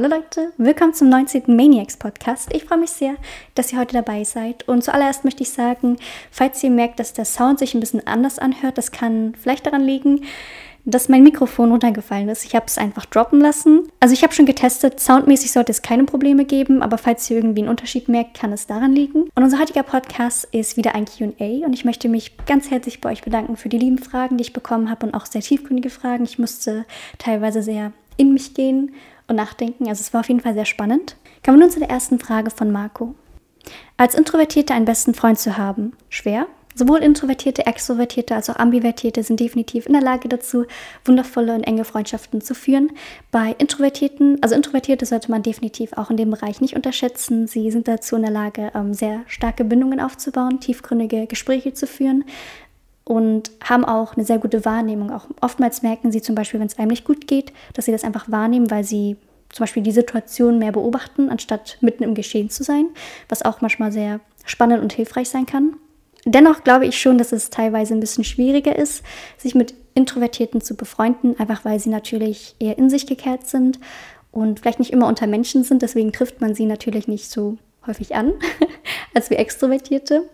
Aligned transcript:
Hallo 0.00 0.10
Leute, 0.10 0.52
willkommen 0.58 0.94
zum 0.94 1.08
19. 1.08 1.56
Maniacs 1.56 1.96
Podcast. 1.96 2.54
Ich 2.54 2.66
freue 2.66 2.78
mich 2.78 2.90
sehr, 2.90 3.16
dass 3.56 3.72
ihr 3.72 3.80
heute 3.80 3.94
dabei 3.94 4.22
seid. 4.22 4.68
Und 4.68 4.84
zuallererst 4.84 5.24
möchte 5.24 5.42
ich 5.42 5.50
sagen, 5.50 5.96
falls 6.30 6.62
ihr 6.62 6.70
merkt, 6.70 7.00
dass 7.00 7.14
der 7.14 7.24
Sound 7.24 7.58
sich 7.58 7.74
ein 7.74 7.80
bisschen 7.80 8.06
anders 8.06 8.38
anhört, 8.38 8.78
das 8.78 8.92
kann 8.92 9.34
vielleicht 9.34 9.66
daran 9.66 9.82
liegen, 9.82 10.20
dass 10.84 11.08
mein 11.08 11.24
Mikrofon 11.24 11.72
runtergefallen 11.72 12.28
ist. 12.28 12.44
Ich 12.44 12.54
habe 12.54 12.66
es 12.68 12.78
einfach 12.78 13.06
droppen 13.06 13.40
lassen. 13.40 13.88
Also 13.98 14.14
ich 14.14 14.22
habe 14.22 14.32
schon 14.32 14.46
getestet, 14.46 15.00
soundmäßig 15.00 15.50
sollte 15.50 15.72
es 15.72 15.82
keine 15.82 16.04
Probleme 16.04 16.44
geben, 16.44 16.80
aber 16.80 16.96
falls 16.96 17.28
ihr 17.28 17.38
irgendwie 17.38 17.62
einen 17.62 17.70
Unterschied 17.70 18.08
merkt, 18.08 18.38
kann 18.38 18.52
es 18.52 18.68
daran 18.68 18.92
liegen. 18.92 19.22
Und 19.34 19.42
unser 19.42 19.58
heutiger 19.58 19.82
Podcast 19.82 20.44
ist 20.52 20.76
wieder 20.76 20.94
ein 20.94 21.06
QA 21.06 21.66
und 21.66 21.72
ich 21.72 21.84
möchte 21.84 22.08
mich 22.08 22.36
ganz 22.46 22.70
herzlich 22.70 23.00
bei 23.00 23.10
euch 23.10 23.22
bedanken 23.22 23.56
für 23.56 23.68
die 23.68 23.78
lieben 23.78 23.98
Fragen, 23.98 24.36
die 24.36 24.42
ich 24.42 24.52
bekommen 24.52 24.90
habe 24.90 25.06
und 25.06 25.14
auch 25.14 25.26
sehr 25.26 25.42
tiefgründige 25.42 25.90
Fragen. 25.90 26.22
Ich 26.22 26.38
musste 26.38 26.84
teilweise 27.18 27.64
sehr 27.64 27.92
in 28.18 28.34
mich 28.34 28.52
gehen 28.52 28.92
und 29.26 29.36
nachdenken. 29.36 29.88
Also 29.88 30.02
es 30.02 30.12
war 30.12 30.20
auf 30.20 30.28
jeden 30.28 30.40
Fall 30.40 30.54
sehr 30.54 30.66
spannend. 30.66 31.16
Kommen 31.44 31.58
wir 31.58 31.64
nun 31.64 31.72
zu 31.72 31.80
der 31.80 31.90
ersten 31.90 32.18
Frage 32.18 32.50
von 32.50 32.70
Marco. 32.70 33.14
Als 33.96 34.14
Introvertierte 34.14 34.74
einen 34.74 34.84
besten 34.84 35.14
Freund 35.14 35.38
zu 35.38 35.56
haben, 35.56 35.92
schwer? 36.10 36.46
Sowohl 36.78 37.00
Introvertierte, 37.00 37.66
Extrovertierte 37.66 38.36
als 38.36 38.48
auch 38.48 38.54
Ambivertierte 38.54 39.24
sind 39.24 39.40
definitiv 39.40 39.86
in 39.86 39.94
der 39.94 40.02
Lage 40.02 40.28
dazu, 40.28 40.64
wundervolle 41.04 41.52
und 41.54 41.64
enge 41.64 41.84
Freundschaften 41.84 42.40
zu 42.40 42.54
führen. 42.54 42.92
Bei 43.32 43.56
Introvertierten, 43.58 44.40
also 44.42 44.54
Introvertierte 44.54 45.04
sollte 45.04 45.28
man 45.28 45.42
definitiv 45.42 45.92
auch 45.94 46.08
in 46.08 46.16
dem 46.16 46.30
Bereich 46.30 46.60
nicht 46.60 46.76
unterschätzen. 46.76 47.48
Sie 47.48 47.72
sind 47.72 47.88
dazu 47.88 48.14
in 48.14 48.22
der 48.22 48.30
Lage, 48.30 48.70
ähm, 48.76 48.94
sehr 48.94 49.22
starke 49.26 49.64
Bindungen 49.64 49.98
aufzubauen, 49.98 50.60
tiefgründige 50.60 51.26
Gespräche 51.26 51.74
zu 51.74 51.88
führen 51.88 52.22
und 53.08 53.50
haben 53.64 53.86
auch 53.86 54.16
eine 54.16 54.24
sehr 54.26 54.36
gute 54.38 54.66
Wahrnehmung. 54.66 55.10
Auch 55.10 55.24
oftmals 55.40 55.80
merken 55.80 56.12
sie 56.12 56.20
zum 56.20 56.34
Beispiel, 56.34 56.60
wenn 56.60 56.66
es 56.66 56.78
einem 56.78 56.90
nicht 56.90 57.06
gut 57.06 57.26
geht, 57.26 57.54
dass 57.72 57.86
sie 57.86 57.92
das 57.92 58.04
einfach 58.04 58.30
wahrnehmen, 58.30 58.70
weil 58.70 58.84
sie 58.84 59.16
zum 59.48 59.62
Beispiel 59.62 59.82
die 59.82 59.92
Situation 59.92 60.58
mehr 60.58 60.72
beobachten, 60.72 61.30
anstatt 61.30 61.78
mitten 61.80 62.02
im 62.02 62.14
Geschehen 62.14 62.50
zu 62.50 62.64
sein, 62.64 62.88
was 63.30 63.40
auch 63.40 63.62
manchmal 63.62 63.92
sehr 63.92 64.20
spannend 64.44 64.82
und 64.82 64.92
hilfreich 64.92 65.30
sein 65.30 65.46
kann. 65.46 65.76
Dennoch 66.26 66.64
glaube 66.64 66.84
ich 66.84 67.00
schon, 67.00 67.16
dass 67.16 67.32
es 67.32 67.48
teilweise 67.48 67.94
ein 67.94 68.00
bisschen 68.00 68.24
schwieriger 68.24 68.76
ist, 68.76 69.02
sich 69.38 69.54
mit 69.54 69.72
Introvertierten 69.94 70.60
zu 70.60 70.76
befreunden, 70.76 71.40
einfach 71.40 71.64
weil 71.64 71.80
sie 71.80 71.88
natürlich 71.88 72.56
eher 72.58 72.76
in 72.76 72.90
sich 72.90 73.06
gekehrt 73.06 73.46
sind 73.46 73.80
und 74.32 74.60
vielleicht 74.60 74.80
nicht 74.80 74.92
immer 74.92 75.06
unter 75.06 75.26
Menschen 75.26 75.64
sind. 75.64 75.80
Deswegen 75.80 76.12
trifft 76.12 76.42
man 76.42 76.54
sie 76.54 76.66
natürlich 76.66 77.08
nicht 77.08 77.30
so 77.30 77.56
häufig 77.86 78.14
an 78.14 78.34
als 79.14 79.30
wie 79.30 79.36
Extrovertierte. 79.36 80.28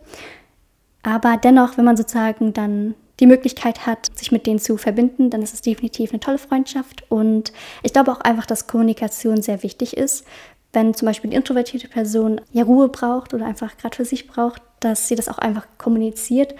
Aber 1.04 1.36
dennoch, 1.36 1.76
wenn 1.76 1.84
man 1.84 1.96
sozusagen 1.96 2.52
dann 2.54 2.94
die 3.20 3.26
Möglichkeit 3.26 3.86
hat, 3.86 4.10
sich 4.18 4.32
mit 4.32 4.46
denen 4.46 4.58
zu 4.58 4.76
verbinden, 4.76 5.30
dann 5.30 5.42
ist 5.42 5.54
es 5.54 5.60
definitiv 5.60 6.10
eine 6.10 6.18
tolle 6.18 6.38
Freundschaft. 6.38 7.04
Und 7.10 7.52
ich 7.82 7.92
glaube 7.92 8.10
auch 8.10 8.20
einfach, 8.22 8.46
dass 8.46 8.66
Kommunikation 8.66 9.40
sehr 9.40 9.62
wichtig 9.62 9.96
ist. 9.96 10.24
Wenn 10.72 10.94
zum 10.94 11.06
Beispiel 11.06 11.30
die 11.30 11.36
introvertierte 11.36 11.86
Person 11.86 12.40
ja 12.52 12.64
Ruhe 12.64 12.88
braucht 12.88 13.34
oder 13.34 13.46
einfach 13.46 13.76
gerade 13.76 13.94
für 13.94 14.04
sich 14.04 14.26
braucht, 14.26 14.62
dass 14.80 15.06
sie 15.06 15.14
das 15.14 15.28
auch 15.28 15.38
einfach 15.38 15.66
kommuniziert, 15.78 16.54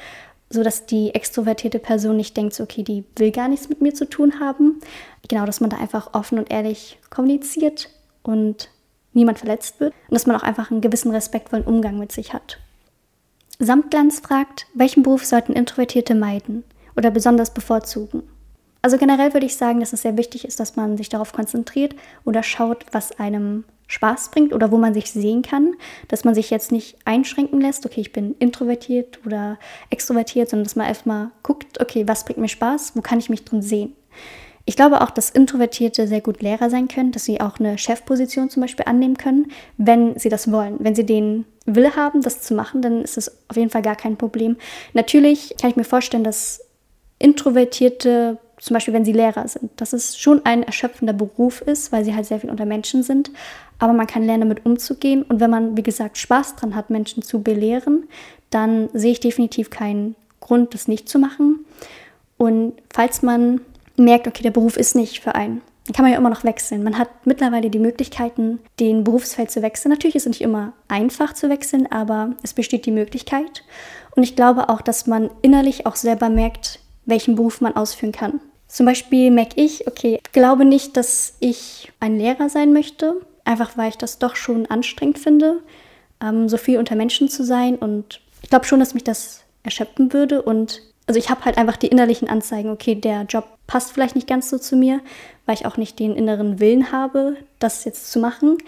sodass 0.51 0.87
die 0.87 1.15
extrovertierte 1.15 1.81
Person 1.81 2.17
nicht 2.17 2.37
denkt, 2.37 2.55
so, 2.55 2.63
okay, 2.63 2.85
die 2.85 3.05
will 3.17 3.33
gar 3.33 3.49
nichts 3.49 3.69
mit 3.69 3.81
mir 3.81 3.95
zu 3.95 4.09
tun 4.09 4.39
haben. 4.39 4.79
Genau, 5.29 5.47
dass 5.47 5.61
man 5.61 5.71
da 5.71 5.79
einfach 5.79 6.13
offen 6.13 6.39
und 6.39 6.53
ehrlich 6.53 6.99
kommuniziert 7.11 7.89
und 8.23 8.69
niemand 9.15 9.39
verletzt 9.39 9.81
wird 9.81 9.95
und 10.09 10.15
dass 10.15 10.27
man 10.27 10.37
auch 10.37 10.43
einfach 10.43 10.71
einen 10.71 10.83
gewissen 10.83 11.11
respektvollen 11.11 11.65
Umgang 11.65 11.99
mit 11.99 12.13
sich 12.13 12.35
hat. 12.35 12.59
Samtglanz 13.65 14.21
fragt, 14.21 14.67
welchen 14.75 15.03
Beruf 15.03 15.25
sollten 15.25 15.53
Introvertierte 15.53 16.15
meiden 16.15 16.65
oder 16.97 17.11
besonders 17.11 17.53
bevorzugen? 17.53 18.23
Also 18.83 18.99
generell 18.99 19.33
würde 19.33 19.47
ich 19.47 19.57
sagen, 19.57 19.81
dass 19.81 19.93
es 19.93 20.03
sehr 20.03 20.19
wichtig 20.19 20.45
ist, 20.45 20.61
dass 20.61 20.77
man 20.77 20.97
sich 20.97 21.09
darauf 21.09 21.33
konzentriert 21.33 21.95
oder 22.25 22.43
schaut, 22.43 22.85
was 22.93 23.19
einem 23.19 23.65
Spaß 23.87 24.31
bringt 24.31 24.53
oder 24.53 24.71
wo 24.71 24.77
man 24.77 24.95
sich 24.95 25.11
sehen 25.11 25.43
kann, 25.43 25.75
dass 26.09 26.25
man 26.25 26.35
sich 26.35 26.51
jetzt 26.51 26.73
nicht 26.73 26.97
einschränken 27.05 27.61
lässt, 27.61 27.87
okay, 27.87 28.01
ich 28.01 28.13
bin 28.13 28.35
introvertiert 28.39 29.21
oder 29.25 29.59
extrovertiert, 29.91 30.51
sondern 30.51 30.65
dass 30.65 30.77
man 30.77 30.87
erstmal 30.87 31.31
guckt, 31.43 31.81
okay, 31.81 32.07
was 32.09 32.25
bringt 32.25 32.39
mir 32.39 32.49
Spaß, 32.49 32.93
wo 32.95 33.01
kann 33.01 33.19
ich 33.19 33.31
mich 33.31 33.45
drin 33.45 33.63
sehen. 33.63 33.95
Ich 34.67 34.77
glaube 34.77 35.03
auch, 35.03 35.11
dass 35.11 35.29
Introvertierte 35.29 36.09
sehr 36.09 36.23
gut 36.23 36.41
Lehrer 36.41 36.71
sein 36.71 36.89
können, 36.89 37.13
dass 37.13 37.25
sie 37.25 37.41
auch 37.41 37.59
eine 37.59 37.77
Chefposition 37.77 38.49
zum 38.49 38.63
Beispiel 38.63 38.87
annehmen 38.87 39.19
können, 39.19 39.53
wenn 39.77 40.19
sie 40.19 40.31
das 40.31 40.51
wollen. 40.51 40.77
Wenn 40.79 40.95
sie 40.95 41.05
den 41.05 41.45
Wille 41.67 41.97
haben, 41.97 42.21
das 42.21 42.43
zu 42.43 42.55
machen, 42.55 42.83
dann 42.83 43.03
ist 43.03 43.17
es 43.17 43.31
auf 43.49 43.57
jeden 43.57 43.71
Fall 43.71 43.83
gar 43.83 43.97
kein 43.97 44.17
Problem. 44.17 44.57
Natürlich 44.93 45.55
kann 45.61 45.71
ich 45.71 45.77
mir 45.77 45.85
vorstellen, 45.85 46.25
dass 46.25 46.61
Introvertierte 47.19 48.39
zum 48.65 48.75
Beispiel 48.75 48.95
wenn 48.95 49.05
sie 49.05 49.13
Lehrer 49.13 49.47
sind, 49.47 49.71
dass 49.77 49.93
es 49.93 50.17
schon 50.17 50.41
ein 50.47 50.63
erschöpfender 50.63 51.13
Beruf 51.13 51.61
ist, 51.61 51.93
weil 51.93 52.03
sie 52.03 52.15
halt 52.15 52.25
sehr 52.25 52.41
viel 52.41 52.49
unter 52.49 52.65
Menschen 52.65 53.03
sind. 53.03 53.31
Aber 53.79 53.93
man 53.93 54.07
kann 54.07 54.25
lernen, 54.25 54.49
damit 54.49 54.65
umzugehen. 54.65 55.23
Und 55.23 55.39
wenn 55.41 55.51
man, 55.51 55.77
wie 55.77 55.83
gesagt, 55.83 56.17
Spaß 56.17 56.57
dran 56.57 56.75
hat, 56.75 56.89
Menschen 56.89 57.23
zu 57.23 57.43
belehren, 57.43 58.09
dann 58.49 58.89
sehe 58.95 59.13
ich 59.13 59.21
definitiv 59.21 59.69
keinen 59.69 60.15
Grund, 60.41 60.73
das 60.73 60.89
nicht 60.89 61.11
zu 61.11 61.19
machen. 61.19 61.67
Und 62.39 62.73
falls 62.93 63.21
man 63.21 63.61
merkt, 63.97 64.27
okay, 64.27 64.43
der 64.43 64.51
Beruf 64.51 64.79
ist 64.79 64.95
nicht 64.95 65.21
für 65.21 65.35
einen, 65.35 65.61
kann 65.93 66.05
man 66.05 66.13
ja 66.13 66.19
immer 66.19 66.31
noch 66.31 66.45
wechseln. 66.45 66.83
Man 66.83 66.99
hat 66.99 67.09
mittlerweile 67.27 67.69
die 67.69 67.79
Möglichkeiten, 67.79 68.61
den 68.81 69.05
Berufsfeld 69.05 69.51
zu 69.51 69.61
wechseln. 69.61 69.93
Natürlich 69.93 70.17
ist 70.17 70.23
es 70.23 70.31
nicht 70.31 70.41
immer 70.41 70.73
einfach 70.89 71.35
zu 71.35 71.51
wechseln, 71.51 71.91
aber 71.91 72.31
es 72.43 72.55
besteht 72.55 72.87
die 72.87 72.91
Möglichkeit. 72.91 73.65
Und 74.17 74.23
ich 74.23 74.35
glaube 74.35 74.71
auch, 74.71 74.81
dass 74.81 75.07
man 75.07 75.31
innerlich 75.43 75.87
auch 75.87 75.97
selber 75.97 76.31
merkt, 76.31 76.81
welchen 77.05 77.35
Beruf 77.35 77.61
man 77.61 77.77
ausführen 77.77 78.13
kann. 78.13 78.41
Zum 78.67 78.87
Beispiel 78.87 79.31
merke 79.31 79.61
ich, 79.61 79.87
okay, 79.87 80.21
ich 80.25 80.33
glaube 80.33 80.65
nicht, 80.65 80.97
dass 80.97 81.35
ich 81.41 81.93
ein 82.01 82.19
Lehrer 82.19 82.49
sein 82.49 82.73
möchte, 82.73 83.21
einfach 83.45 83.77
weil 83.77 83.91
ich 83.91 83.99
das 83.99 84.19
doch 84.19 84.37
schon 84.37 84.67
anstrengend 84.67 85.19
finde, 85.19 85.61
ähm, 86.23 86.49
so 86.49 86.57
viel 86.57 86.79
unter 86.79 86.97
Menschen 86.97 87.29
zu 87.29 87.45
sein. 87.45 87.77
Und 87.77 88.21
ich 88.43 88.49
glaube 88.49 88.65
schon, 88.65 88.81
dass 88.81 88.95
mich 88.95 89.05
das 89.05 89.45
erschöpfen 89.63 90.13
würde. 90.13 90.43
Und 90.43 90.83
also 91.07 91.19
ich 91.19 91.31
habe 91.31 91.45
halt 91.45 91.59
einfach 91.59 91.77
die 91.77 91.89
innerlichen 91.89 92.29
Anzeigen, 92.29 92.71
okay, 92.71 92.95
der 92.95 93.23
Job 93.23 93.47
passt 93.67 93.93
vielleicht 93.93 94.15
nicht 94.15 94.27
ganz 94.27 94.49
so 94.49 94.59
zu 94.59 94.77
mir, 94.77 95.01
weil 95.47 95.55
ich 95.55 95.67
auch 95.67 95.77
nicht 95.77 95.99
den 95.99 96.17
inneren 96.17 96.61
Willen 96.61 96.93
habe, 96.93 97.37
das 97.59 97.85
jetzt 97.85 98.11
zu 98.11 98.19
machen. 98.19 98.59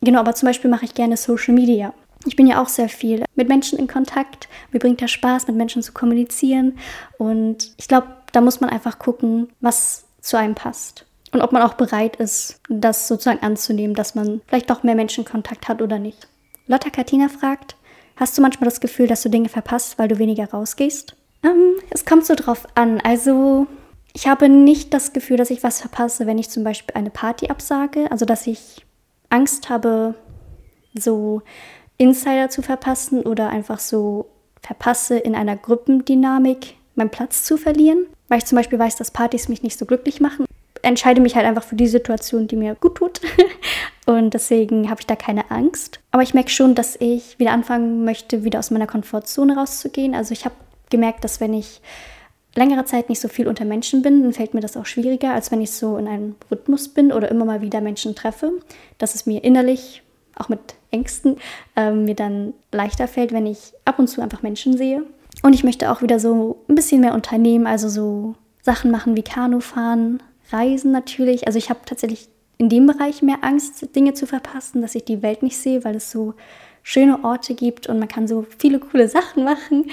Genau, 0.00 0.20
aber 0.20 0.34
zum 0.34 0.46
Beispiel 0.46 0.70
mache 0.70 0.84
ich 0.84 0.94
gerne 0.94 1.16
Social 1.16 1.54
Media. 1.54 1.94
Ich 2.26 2.36
bin 2.36 2.46
ja 2.46 2.60
auch 2.60 2.68
sehr 2.68 2.88
viel 2.88 3.24
mit 3.34 3.48
Menschen 3.48 3.78
in 3.78 3.86
Kontakt. 3.86 4.48
Mir 4.72 4.80
bringt 4.80 5.00
ja 5.00 5.08
Spaß, 5.08 5.46
mit 5.46 5.56
Menschen 5.56 5.82
zu 5.82 5.92
kommunizieren. 5.92 6.78
Und 7.18 7.72
ich 7.76 7.86
glaube, 7.86 8.08
da 8.32 8.40
muss 8.40 8.60
man 8.60 8.70
einfach 8.70 8.98
gucken, 8.98 9.48
was 9.60 10.04
zu 10.20 10.36
einem 10.36 10.54
passt. 10.54 11.06
Und 11.32 11.42
ob 11.42 11.52
man 11.52 11.62
auch 11.62 11.74
bereit 11.74 12.16
ist, 12.16 12.60
das 12.68 13.08
sozusagen 13.08 13.42
anzunehmen, 13.42 13.94
dass 13.94 14.14
man 14.14 14.40
vielleicht 14.46 14.70
doch 14.70 14.82
mehr 14.82 14.94
Menschenkontakt 14.94 15.68
hat 15.68 15.82
oder 15.82 15.98
nicht. 15.98 16.28
Lotta 16.66 16.90
Katina 16.90 17.28
fragt, 17.28 17.76
hast 18.16 18.38
du 18.38 18.42
manchmal 18.42 18.68
das 18.68 18.80
Gefühl, 18.80 19.06
dass 19.06 19.22
du 19.22 19.28
Dinge 19.28 19.48
verpasst, 19.48 19.98
weil 19.98 20.08
du 20.08 20.18
weniger 20.18 20.48
rausgehst? 20.48 21.16
Ähm, 21.44 21.76
es 21.90 22.04
kommt 22.04 22.26
so 22.26 22.34
drauf 22.34 22.66
an. 22.74 23.00
Also 23.00 23.66
ich 24.12 24.26
habe 24.26 24.48
nicht 24.48 24.92
das 24.94 25.12
Gefühl, 25.12 25.36
dass 25.36 25.50
ich 25.50 25.62
was 25.62 25.80
verpasse, 25.80 26.26
wenn 26.26 26.38
ich 26.38 26.50
zum 26.50 26.64
Beispiel 26.64 26.96
eine 26.96 27.10
Party 27.10 27.48
absage. 27.48 28.10
Also 28.10 28.24
dass 28.24 28.46
ich 28.46 28.84
Angst 29.30 29.68
habe, 29.68 30.14
so 30.94 31.42
Insider 31.98 32.48
zu 32.48 32.62
verpassen 32.62 33.22
oder 33.22 33.50
einfach 33.50 33.78
so 33.78 34.26
verpasse 34.62 35.18
in 35.18 35.34
einer 35.34 35.56
Gruppendynamik 35.56 36.74
meinen 36.94 37.10
Platz 37.10 37.44
zu 37.44 37.56
verlieren 37.56 38.06
weil 38.28 38.38
ich 38.38 38.46
zum 38.46 38.56
Beispiel 38.56 38.78
weiß, 38.78 38.96
dass 38.96 39.10
Partys 39.10 39.48
mich 39.48 39.62
nicht 39.62 39.78
so 39.78 39.86
glücklich 39.86 40.20
machen. 40.20 40.46
Entscheide 40.82 41.20
mich 41.20 41.34
halt 41.36 41.46
einfach 41.46 41.62
für 41.62 41.76
die 41.76 41.86
Situation, 41.86 42.46
die 42.46 42.56
mir 42.56 42.74
gut 42.74 42.96
tut. 42.96 43.20
Und 44.06 44.34
deswegen 44.34 44.90
habe 44.90 45.00
ich 45.00 45.06
da 45.06 45.16
keine 45.16 45.50
Angst. 45.50 46.00
Aber 46.10 46.22
ich 46.22 46.34
merke 46.34 46.50
schon, 46.50 46.74
dass 46.74 46.96
ich 46.96 47.38
wieder 47.38 47.52
anfangen 47.52 48.04
möchte, 48.04 48.44
wieder 48.44 48.58
aus 48.58 48.70
meiner 48.70 48.86
Komfortzone 48.86 49.56
rauszugehen. 49.56 50.14
Also 50.14 50.32
ich 50.32 50.44
habe 50.44 50.54
gemerkt, 50.90 51.24
dass 51.24 51.40
wenn 51.40 51.54
ich 51.54 51.80
längere 52.54 52.84
Zeit 52.84 53.08
nicht 53.08 53.20
so 53.20 53.28
viel 53.28 53.48
unter 53.48 53.64
Menschen 53.64 54.02
bin, 54.02 54.22
dann 54.22 54.32
fällt 54.32 54.54
mir 54.54 54.60
das 54.60 54.76
auch 54.76 54.86
schwieriger, 54.86 55.32
als 55.32 55.50
wenn 55.50 55.60
ich 55.60 55.72
so 55.72 55.96
in 55.96 56.06
einem 56.06 56.36
Rhythmus 56.50 56.88
bin 56.88 57.12
oder 57.12 57.30
immer 57.30 57.44
mal 57.44 57.60
wieder 57.60 57.80
Menschen 57.80 58.14
treffe. 58.14 58.52
Dass 58.98 59.14
es 59.14 59.26
mir 59.26 59.42
innerlich, 59.42 60.02
auch 60.36 60.48
mit 60.48 60.60
Ängsten, 60.90 61.36
äh, 61.76 61.90
mir 61.90 62.14
dann 62.14 62.54
leichter 62.72 63.08
fällt, 63.08 63.32
wenn 63.32 63.46
ich 63.46 63.72
ab 63.84 63.98
und 63.98 64.08
zu 64.08 64.20
einfach 64.20 64.42
Menschen 64.42 64.76
sehe. 64.76 65.04
Und 65.42 65.54
ich 65.54 65.64
möchte 65.64 65.90
auch 65.90 66.00
wieder 66.02 66.18
so 66.20 66.64
ein 66.68 66.74
bisschen 66.74 67.00
mehr 67.00 67.14
unternehmen, 67.14 67.66
also 67.66 67.88
so 67.88 68.34
Sachen 68.62 68.90
machen 68.90 69.16
wie 69.16 69.22
Kanufahren, 69.22 70.22
Reisen 70.50 70.92
natürlich. 70.92 71.46
Also 71.46 71.58
ich 71.58 71.70
habe 71.70 71.80
tatsächlich 71.84 72.28
in 72.56 72.68
dem 72.68 72.86
Bereich 72.86 73.22
mehr 73.22 73.38
Angst, 73.42 73.94
Dinge 73.94 74.14
zu 74.14 74.26
verpassen, 74.26 74.80
dass 74.80 74.94
ich 74.94 75.04
die 75.04 75.22
Welt 75.22 75.42
nicht 75.42 75.58
sehe, 75.58 75.84
weil 75.84 75.96
es 75.96 76.10
so 76.10 76.34
schöne 76.82 77.24
Orte 77.24 77.54
gibt 77.54 77.88
und 77.88 77.98
man 77.98 78.08
kann 78.08 78.28
so 78.28 78.46
viele 78.58 78.78
coole 78.78 79.08
Sachen 79.08 79.44
machen. 79.44 79.90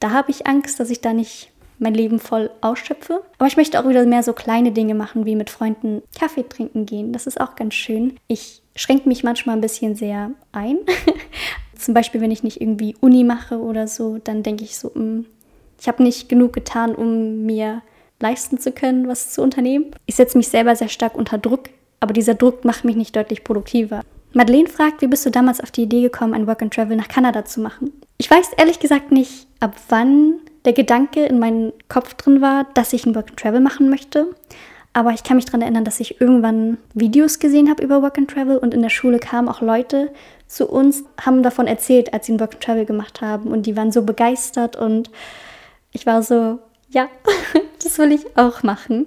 Da 0.00 0.10
habe 0.10 0.30
ich 0.30 0.46
Angst, 0.46 0.80
dass 0.80 0.90
ich 0.90 1.00
da 1.00 1.12
nicht 1.12 1.50
mein 1.78 1.94
Leben 1.94 2.18
voll 2.20 2.50
ausschöpfe. 2.60 3.22
Aber 3.38 3.46
ich 3.46 3.56
möchte 3.56 3.80
auch 3.80 3.88
wieder 3.88 4.04
mehr 4.06 4.22
so 4.22 4.32
kleine 4.32 4.72
Dinge 4.72 4.94
machen, 4.94 5.26
wie 5.26 5.36
mit 5.36 5.50
Freunden 5.50 6.02
Kaffee 6.18 6.48
trinken 6.48 6.86
gehen. 6.86 7.12
Das 7.12 7.26
ist 7.26 7.40
auch 7.40 7.56
ganz 7.56 7.74
schön. 7.74 8.16
Ich 8.28 8.62
schränke 8.76 9.08
mich 9.08 9.24
manchmal 9.24 9.56
ein 9.56 9.60
bisschen 9.60 9.94
sehr 9.96 10.30
ein. 10.52 10.78
Zum 11.78 11.94
Beispiel, 11.94 12.20
wenn 12.20 12.30
ich 12.30 12.42
nicht 12.42 12.60
irgendwie 12.60 12.96
Uni 13.00 13.24
mache 13.24 13.58
oder 13.58 13.88
so, 13.88 14.18
dann 14.22 14.42
denke 14.42 14.64
ich 14.64 14.78
so, 14.78 14.90
mm, 14.94 15.26
ich 15.80 15.88
habe 15.88 16.02
nicht 16.02 16.28
genug 16.28 16.52
getan, 16.52 16.94
um 16.94 17.44
mir 17.44 17.82
leisten 18.20 18.58
zu 18.58 18.72
können, 18.72 19.08
was 19.08 19.32
zu 19.32 19.42
unternehmen. 19.42 19.86
Ich 20.06 20.14
setze 20.14 20.38
mich 20.38 20.48
selber 20.48 20.74
sehr 20.76 20.88
stark 20.88 21.14
unter 21.16 21.36
Druck, 21.36 21.64
aber 22.00 22.12
dieser 22.12 22.34
Druck 22.34 22.64
macht 22.64 22.84
mich 22.84 22.96
nicht 22.96 23.14
deutlich 23.14 23.44
produktiver. 23.44 24.00
Madeleine 24.32 24.68
fragt, 24.68 25.02
wie 25.02 25.06
bist 25.06 25.26
du 25.26 25.30
damals 25.30 25.60
auf 25.60 25.70
die 25.70 25.82
Idee 25.82 26.02
gekommen, 26.02 26.34
ein 26.34 26.46
Work 26.46 26.62
and 26.62 26.74
Travel 26.74 26.96
nach 26.96 27.08
Kanada 27.08 27.44
zu 27.44 27.60
machen? 27.60 27.92
Ich 28.18 28.30
weiß 28.30 28.52
ehrlich 28.56 28.80
gesagt 28.80 29.12
nicht, 29.12 29.43
ab 29.60 29.74
wann 29.88 30.34
der 30.64 30.72
Gedanke 30.72 31.24
in 31.24 31.38
meinem 31.38 31.72
Kopf 31.88 32.14
drin 32.14 32.40
war, 32.40 32.66
dass 32.74 32.92
ich 32.92 33.06
ein 33.06 33.14
Work 33.14 33.30
and 33.30 33.38
Travel 33.38 33.60
machen 33.60 33.90
möchte. 33.90 34.34
Aber 34.92 35.10
ich 35.10 35.24
kann 35.24 35.36
mich 35.36 35.44
daran 35.44 35.62
erinnern, 35.62 35.84
dass 35.84 36.00
ich 36.00 36.20
irgendwann 36.20 36.78
Videos 36.94 37.40
gesehen 37.40 37.68
habe 37.68 37.82
über 37.82 38.00
Work 38.00 38.16
and 38.16 38.30
Travel 38.30 38.58
und 38.58 38.72
in 38.72 38.80
der 38.80 38.90
Schule 38.90 39.18
kamen 39.18 39.48
auch 39.48 39.60
Leute 39.60 40.12
zu 40.46 40.68
uns, 40.68 41.04
haben 41.20 41.42
davon 41.42 41.66
erzählt, 41.66 42.14
als 42.14 42.26
sie 42.26 42.32
ein 42.32 42.40
Work 42.40 42.54
and 42.54 42.62
Travel 42.62 42.84
gemacht 42.84 43.20
haben 43.20 43.50
und 43.50 43.66
die 43.66 43.76
waren 43.76 43.90
so 43.90 44.02
begeistert 44.02 44.76
und 44.76 45.10
ich 45.90 46.06
war 46.06 46.22
so, 46.22 46.60
ja, 46.88 47.08
das 47.82 47.98
will 47.98 48.12
ich 48.12 48.36
auch 48.36 48.62
machen, 48.62 49.06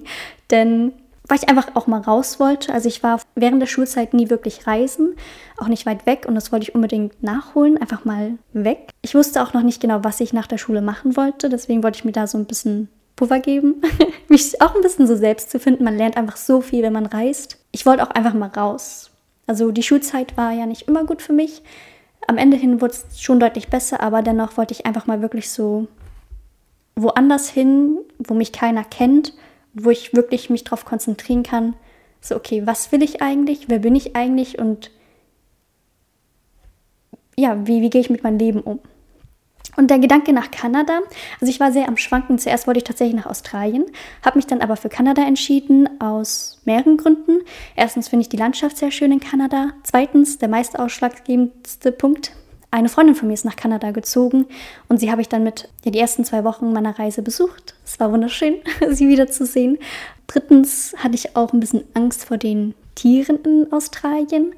denn 0.51 0.91
weil 1.27 1.37
ich 1.37 1.49
einfach 1.49 1.75
auch 1.75 1.87
mal 1.87 2.01
raus 2.01 2.39
wollte. 2.39 2.73
Also 2.73 2.87
ich 2.87 3.03
war 3.03 3.19
während 3.35 3.61
der 3.61 3.67
Schulzeit 3.67 4.13
nie 4.13 4.29
wirklich 4.29 4.67
reisen, 4.67 5.15
auch 5.57 5.67
nicht 5.67 5.85
weit 5.85 6.05
weg 6.05 6.25
und 6.27 6.35
das 6.35 6.51
wollte 6.51 6.63
ich 6.63 6.75
unbedingt 6.75 7.21
nachholen, 7.21 7.77
einfach 7.77 8.05
mal 8.05 8.37
weg. 8.53 8.89
Ich 9.01 9.15
wusste 9.15 9.43
auch 9.43 9.53
noch 9.53 9.63
nicht 9.63 9.81
genau, 9.81 10.03
was 10.03 10.19
ich 10.19 10.33
nach 10.33 10.47
der 10.47 10.57
Schule 10.57 10.81
machen 10.81 11.17
wollte, 11.17 11.49
deswegen 11.49 11.83
wollte 11.83 11.99
ich 11.99 12.05
mir 12.05 12.11
da 12.11 12.27
so 12.27 12.37
ein 12.37 12.45
bisschen 12.45 12.89
Puffer 13.15 13.39
geben, 13.39 13.81
mich 14.29 14.61
auch 14.61 14.75
ein 14.75 14.81
bisschen 14.81 15.07
so 15.07 15.15
selbst 15.15 15.49
zu 15.49 15.59
finden. 15.59 15.83
Man 15.83 15.97
lernt 15.97 16.17
einfach 16.17 16.37
so 16.37 16.61
viel, 16.61 16.83
wenn 16.83 16.93
man 16.93 17.07
reist. 17.07 17.57
Ich 17.71 17.85
wollte 17.85 18.03
auch 18.03 18.11
einfach 18.11 18.33
mal 18.33 18.49
raus. 18.49 19.11
Also 19.47 19.71
die 19.71 19.83
Schulzeit 19.83 20.37
war 20.37 20.51
ja 20.51 20.65
nicht 20.65 20.83
immer 20.83 21.03
gut 21.03 21.21
für 21.21 21.33
mich. 21.33 21.63
Am 22.27 22.37
Ende 22.37 22.57
hin 22.57 22.81
wurde 22.81 22.93
es 22.93 23.21
schon 23.21 23.39
deutlich 23.39 23.69
besser, 23.69 24.01
aber 24.01 24.21
dennoch 24.21 24.57
wollte 24.57 24.73
ich 24.73 24.85
einfach 24.85 25.07
mal 25.07 25.21
wirklich 25.21 25.49
so 25.49 25.87
woanders 26.95 27.49
hin, 27.49 27.97
wo 28.19 28.33
mich 28.33 28.51
keiner 28.51 28.83
kennt 28.83 29.33
wo 29.83 29.89
ich 29.89 30.13
wirklich 30.13 30.49
mich 30.49 30.63
darauf 30.63 30.85
konzentrieren 30.85 31.43
kann, 31.43 31.75
so, 32.21 32.35
okay, 32.35 32.65
was 32.65 32.91
will 32.91 33.03
ich 33.03 33.21
eigentlich, 33.21 33.69
wer 33.69 33.79
bin 33.79 33.95
ich 33.95 34.15
eigentlich 34.15 34.59
und 34.59 34.91
ja, 37.37 37.67
wie, 37.67 37.81
wie 37.81 37.89
gehe 37.89 38.01
ich 38.01 38.09
mit 38.09 38.23
meinem 38.23 38.39
Leben 38.39 38.61
um? 38.61 38.79
Und 39.75 39.91
der 39.91 39.99
Gedanke 39.99 40.33
nach 40.33 40.49
Kanada, 40.49 41.01
also 41.39 41.51
ich 41.51 41.59
war 41.59 41.71
sehr 41.71 41.87
am 41.87 41.97
Schwanken. 41.97 42.39
Zuerst 42.39 42.65
wollte 42.65 42.79
ich 42.79 42.83
tatsächlich 42.83 43.15
nach 43.15 43.29
Australien, 43.29 43.85
habe 44.25 44.39
mich 44.39 44.47
dann 44.47 44.61
aber 44.61 44.75
für 44.75 44.89
Kanada 44.89 45.21
entschieden, 45.21 46.01
aus 46.01 46.59
mehreren 46.65 46.97
Gründen. 46.97 47.41
Erstens 47.75 48.07
finde 48.07 48.23
ich 48.23 48.29
die 48.29 48.37
Landschaft 48.37 48.77
sehr 48.77 48.89
schön 48.89 49.11
in 49.11 49.19
Kanada. 49.19 49.73
Zweitens, 49.83 50.39
der 50.39 50.49
meist 50.49 50.79
ausschlaggebendste 50.79 51.91
Punkt, 51.91 52.31
eine 52.71 52.89
Freundin 52.89 53.15
von 53.15 53.27
mir 53.27 53.33
ist 53.33 53.45
nach 53.45 53.55
Kanada 53.55 53.91
gezogen 53.91 54.45
und 54.89 54.99
sie 54.99 55.09
habe 55.09 55.21
ich 55.21 55.29
dann 55.29 55.43
mit 55.43 55.69
ja, 55.85 55.91
die 55.91 55.99
ersten 55.99 56.25
zwei 56.25 56.43
Wochen 56.43 56.73
meiner 56.73 56.99
Reise 56.99 57.21
besucht. 57.21 57.75
Es 57.85 57.99
war 57.99 58.11
wunderschön, 58.11 58.55
sie 58.91 59.07
wiederzusehen. 59.07 59.77
Drittens 60.27 60.93
hatte 60.97 61.15
ich 61.15 61.35
auch 61.35 61.53
ein 61.53 61.59
bisschen 61.59 61.83
Angst 61.93 62.25
vor 62.25 62.37
den 62.37 62.73
Tieren 62.95 63.37
in 63.43 63.71
Australien. 63.71 64.53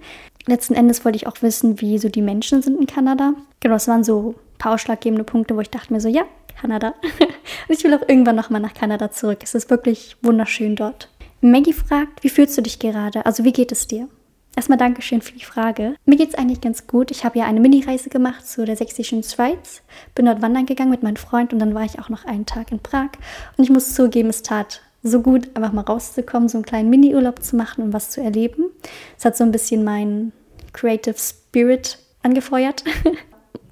Letzten 0.48 0.74
Endes 0.74 1.06
wollte 1.06 1.18
ich 1.18 1.28
auch 1.28 1.42
wissen, 1.42 1.82
wie 1.82 2.00
so 2.00 2.10
die 2.10 2.22
Menschen 2.22 2.62
sind 2.62 2.80
in 2.80 2.88
Kanada. 2.88 3.34
Genau, 3.60 3.76
das 3.76 3.88
waren 3.88 4.04
so 4.04 4.30
ein 4.30 4.58
paar 4.58 4.74
ausschlaggebende 4.74 5.24
Punkte, 5.24 5.56
wo 5.56 5.62
ich 5.62 5.70
dachte 5.70 5.94
mir 5.94 6.00
so, 6.00 6.10
ja, 6.10 6.24
Kanada. 6.60 6.96
und 7.68 7.76
ich 7.78 7.84
will 7.84 7.94
auch 7.94 8.08
irgendwann 8.08 8.36
nochmal 8.36 8.62
nach 8.62 8.74
Kanada 8.74 9.12
zurück. 9.12 9.40
Es 9.44 9.54
ist 9.54 9.70
wirklich 9.70 10.18
wunderschön 10.22 10.76
dort. 10.76 11.10
Maggie 11.42 11.74
fragt, 11.74 12.24
wie 12.24 12.30
fühlst 12.30 12.58
du 12.58 12.62
dich 12.62 12.80
gerade? 12.80 13.26
Also 13.26 13.44
wie 13.44 13.54
geht 13.54 13.72
es 13.72 13.88
dir? 13.88 14.10
Erstmal 14.60 14.78
Dankeschön 14.78 15.22
für 15.22 15.32
die 15.32 15.46
Frage. 15.46 15.96
Mir 16.06 16.18
geht 16.18 16.32
es 16.32 16.36
eigentlich 16.36 16.60
ganz 16.60 16.86
gut. 16.86 17.12
Ich 17.12 17.24
habe 17.24 17.40
ja 17.40 17.46
eine 17.46 17.62
Mini-Reise 17.62 18.10
gemacht 18.10 18.46
zu 18.46 18.66
der 18.66 18.76
sächsischen 18.76 19.24
Schweiz, 19.24 19.82
bin 20.16 20.26
dort 20.26 20.42
wandern 20.42 20.66
gegangen 20.66 20.90
mit 20.90 21.02
meinem 21.02 21.16
Freund 21.16 21.54
und 21.54 21.60
dann 21.60 21.74
war 21.74 21.86
ich 21.86 21.98
auch 21.98 22.10
noch 22.10 22.26
einen 22.26 22.46
Tag 22.46 22.74
in 22.74 22.80
Prag. 22.80 23.12
Und 23.56 23.64
ich 23.64 23.70
muss 23.70 23.94
zugeben, 23.94 24.28
es 24.28 24.44
tat 24.44 24.82
so 25.02 25.22
gut, 25.22 25.50
einfach 25.56 25.72
mal 25.72 25.86
rauszukommen, 25.86 26.50
so 26.50 26.58
einen 26.58 26.66
kleinen 26.66 26.90
Mini-Urlaub 26.90 27.42
zu 27.42 27.56
machen 27.56 27.86
und 27.86 27.94
was 27.94 28.10
zu 28.10 28.20
erleben. 28.20 28.66
Es 29.18 29.24
hat 29.24 29.38
so 29.38 29.46
ein 29.46 29.54
bisschen 29.54 29.86
meinen 29.86 30.34
Creative 30.74 31.16
Spirit 31.18 31.98
angefeuert. 32.22 32.84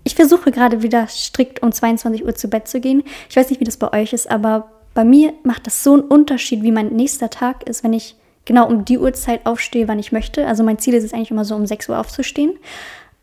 Ich 0.06 0.16
versuche 0.16 0.52
gerade 0.52 0.84
wieder 0.84 1.06
strikt 1.10 1.62
um 1.62 1.74
22 1.74 2.24
Uhr 2.24 2.34
zu 2.34 2.48
Bett 2.48 2.70
zu 2.70 2.80
gehen. 2.80 3.04
Ich 3.30 3.36
weiß 3.36 3.50
nicht, 3.50 3.60
wie 3.60 3.66
das 3.66 3.76
bei 3.76 3.92
euch 3.92 4.14
ist, 4.14 4.32
aber 4.32 4.72
bei 4.94 5.04
mir 5.04 5.34
macht 5.44 5.68
das 5.68 5.84
so 5.84 5.96
einen 5.96 6.04
Unterschied, 6.04 6.64
wie 6.64 6.72
mein 6.72 6.94
nächster 6.94 7.30
Tag 7.30 7.68
ist, 7.68 7.84
wenn 7.84 7.92
ich 7.92 8.16
genau 8.48 8.68
um 8.68 8.86
die 8.86 8.98
Uhrzeit 8.98 9.46
aufstehe, 9.46 9.88
wann 9.88 10.00
ich 10.00 10.12
möchte. 10.12 10.48
Also 10.48 10.64
mein 10.64 10.80
Ziel 10.80 10.96
ist 10.96 11.04
es 11.04 11.14
eigentlich 11.14 11.30
immer 11.30 11.46
so, 11.46 11.56
um 11.56 11.68
6 11.68 11.90
Uhr 11.90 12.00
aufzustehen. 12.00 12.58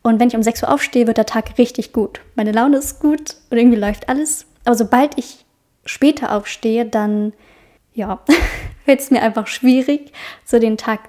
Und 0.03 0.21
wenn 0.21 0.29
ich 0.29 0.37
um 0.37 0.43
6 0.43 0.63
Uhr 0.63 0.73
aufstehe, 0.73 1.07
wird 1.09 1.17
der 1.17 1.27
Tag 1.27 1.59
richtig 1.59 1.93
gut. 1.93 2.21
Meine 2.37 2.53
Laune 2.53 2.77
ist 2.77 3.01
gut 3.01 3.37
und 3.51 3.59
irgendwie 3.59 3.79
läuft 3.79 4.09
alles. 4.09 4.47
Aber 4.65 4.77
sobald 4.77 5.19
ich 5.19 5.45
später 5.85 6.33
aufstehe, 6.33 6.85
dann, 6.85 7.33
ja, 7.95 8.21
wird 8.85 9.01
es 9.01 9.11
mir 9.11 9.23
einfach 9.23 9.47
schwierig, 9.47 10.13
so 10.45 10.59
den 10.59 10.77
Tag 10.77 11.09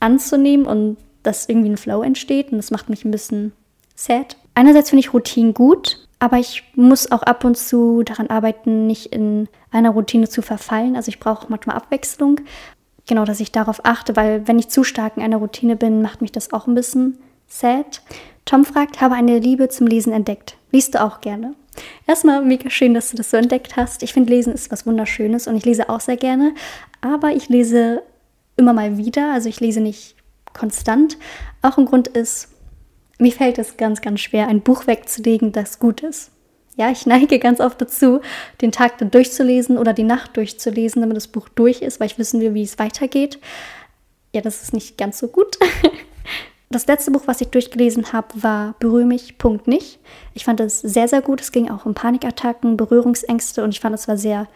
anzunehmen 0.00 0.66
und 0.66 0.98
dass 1.22 1.48
irgendwie 1.48 1.70
ein 1.70 1.78
Flow 1.78 2.02
entsteht. 2.02 2.52
Und 2.52 2.58
das 2.58 2.70
macht 2.70 2.90
mich 2.90 3.04
ein 3.04 3.10
bisschen 3.10 3.52
sad. 3.94 4.36
Einerseits 4.54 4.90
finde 4.90 5.00
ich 5.00 5.14
Routinen 5.14 5.54
gut, 5.54 6.06
aber 6.18 6.38
ich 6.38 6.62
muss 6.74 7.10
auch 7.10 7.22
ab 7.22 7.44
und 7.44 7.56
zu 7.56 8.02
daran 8.02 8.28
arbeiten, 8.28 8.86
nicht 8.86 9.06
in 9.06 9.48
einer 9.70 9.90
Routine 9.90 10.28
zu 10.28 10.42
verfallen. 10.42 10.94
Also 10.94 11.08
ich 11.08 11.20
brauche 11.20 11.46
manchmal 11.48 11.76
Abwechslung 11.76 12.40
genau, 13.06 13.24
dass 13.24 13.40
ich 13.40 13.52
darauf 13.52 13.84
achte, 13.84 14.16
weil 14.16 14.46
wenn 14.46 14.58
ich 14.58 14.68
zu 14.68 14.84
stark 14.84 15.16
in 15.16 15.22
einer 15.22 15.36
Routine 15.36 15.76
bin, 15.76 16.02
macht 16.02 16.22
mich 16.22 16.32
das 16.32 16.52
auch 16.52 16.66
ein 16.66 16.74
bisschen 16.74 17.18
sad. 17.46 18.02
Tom 18.44 18.64
fragt, 18.64 19.00
habe 19.00 19.14
eine 19.14 19.38
Liebe 19.38 19.68
zum 19.68 19.86
Lesen 19.86 20.12
entdeckt. 20.12 20.56
Liest 20.70 20.94
du 20.94 21.02
auch 21.02 21.20
gerne? 21.20 21.54
Erstmal 22.06 22.42
mega 22.44 22.70
schön, 22.70 22.94
dass 22.94 23.10
du 23.10 23.16
das 23.16 23.30
so 23.30 23.36
entdeckt 23.36 23.76
hast. 23.76 24.02
Ich 24.02 24.12
finde, 24.12 24.32
Lesen 24.32 24.52
ist 24.52 24.70
was 24.70 24.86
Wunderschönes 24.86 25.46
und 25.46 25.56
ich 25.56 25.64
lese 25.64 25.88
auch 25.88 26.00
sehr 26.00 26.16
gerne. 26.16 26.54
Aber 27.00 27.32
ich 27.32 27.48
lese 27.48 28.02
immer 28.56 28.72
mal 28.72 28.96
wieder, 28.96 29.32
also 29.32 29.48
ich 29.48 29.60
lese 29.60 29.80
nicht 29.80 30.14
konstant. 30.52 31.18
Auch 31.62 31.78
ein 31.78 31.86
Grund 31.86 32.08
ist, 32.08 32.48
mir 33.18 33.32
fällt 33.32 33.58
es 33.58 33.76
ganz, 33.76 34.00
ganz 34.00 34.20
schwer, 34.20 34.48
ein 34.48 34.60
Buch 34.60 34.86
wegzulegen, 34.86 35.52
das 35.52 35.78
gut 35.78 36.02
ist. 36.02 36.30
Ja, 36.76 36.90
ich 36.90 37.06
neige 37.06 37.38
ganz 37.38 37.60
oft 37.60 37.80
dazu, 37.80 38.20
den 38.60 38.72
Tag 38.72 38.98
dann 38.98 39.10
durchzulesen 39.10 39.78
oder 39.78 39.92
die 39.92 40.02
Nacht 40.02 40.36
durchzulesen, 40.36 41.02
damit 41.02 41.16
das 41.16 41.28
Buch 41.28 41.48
durch 41.48 41.82
ist, 41.82 42.00
weil 42.00 42.08
ich 42.08 42.18
wissen 42.18 42.40
will, 42.40 42.54
wie 42.54 42.62
es 42.62 42.78
weitergeht. 42.78 43.38
Ja, 44.32 44.40
das 44.40 44.62
ist 44.62 44.72
nicht 44.72 44.98
ganz 44.98 45.18
so 45.18 45.28
gut. 45.28 45.58
Das 46.70 46.88
letzte 46.88 47.12
Buch, 47.12 47.22
was 47.26 47.40
ich 47.40 47.48
durchgelesen 47.48 48.12
habe, 48.12 48.42
war 48.42 48.74
Berühre 48.80 49.04
mich, 49.04 49.38
Punkt 49.38 49.68
nicht. 49.68 50.00
Ich 50.32 50.44
fand 50.44 50.58
es 50.58 50.80
sehr, 50.80 51.06
sehr 51.06 51.22
gut. 51.22 51.40
Es 51.40 51.52
ging 51.52 51.70
auch 51.70 51.86
um 51.86 51.94
Panikattacken, 51.94 52.76
Berührungsängste 52.76 53.62
und 53.62 53.70
ich 53.70 53.78
fand 53.78 53.94
es 53.94 54.08
war 54.08 54.16
sehr 54.16 54.48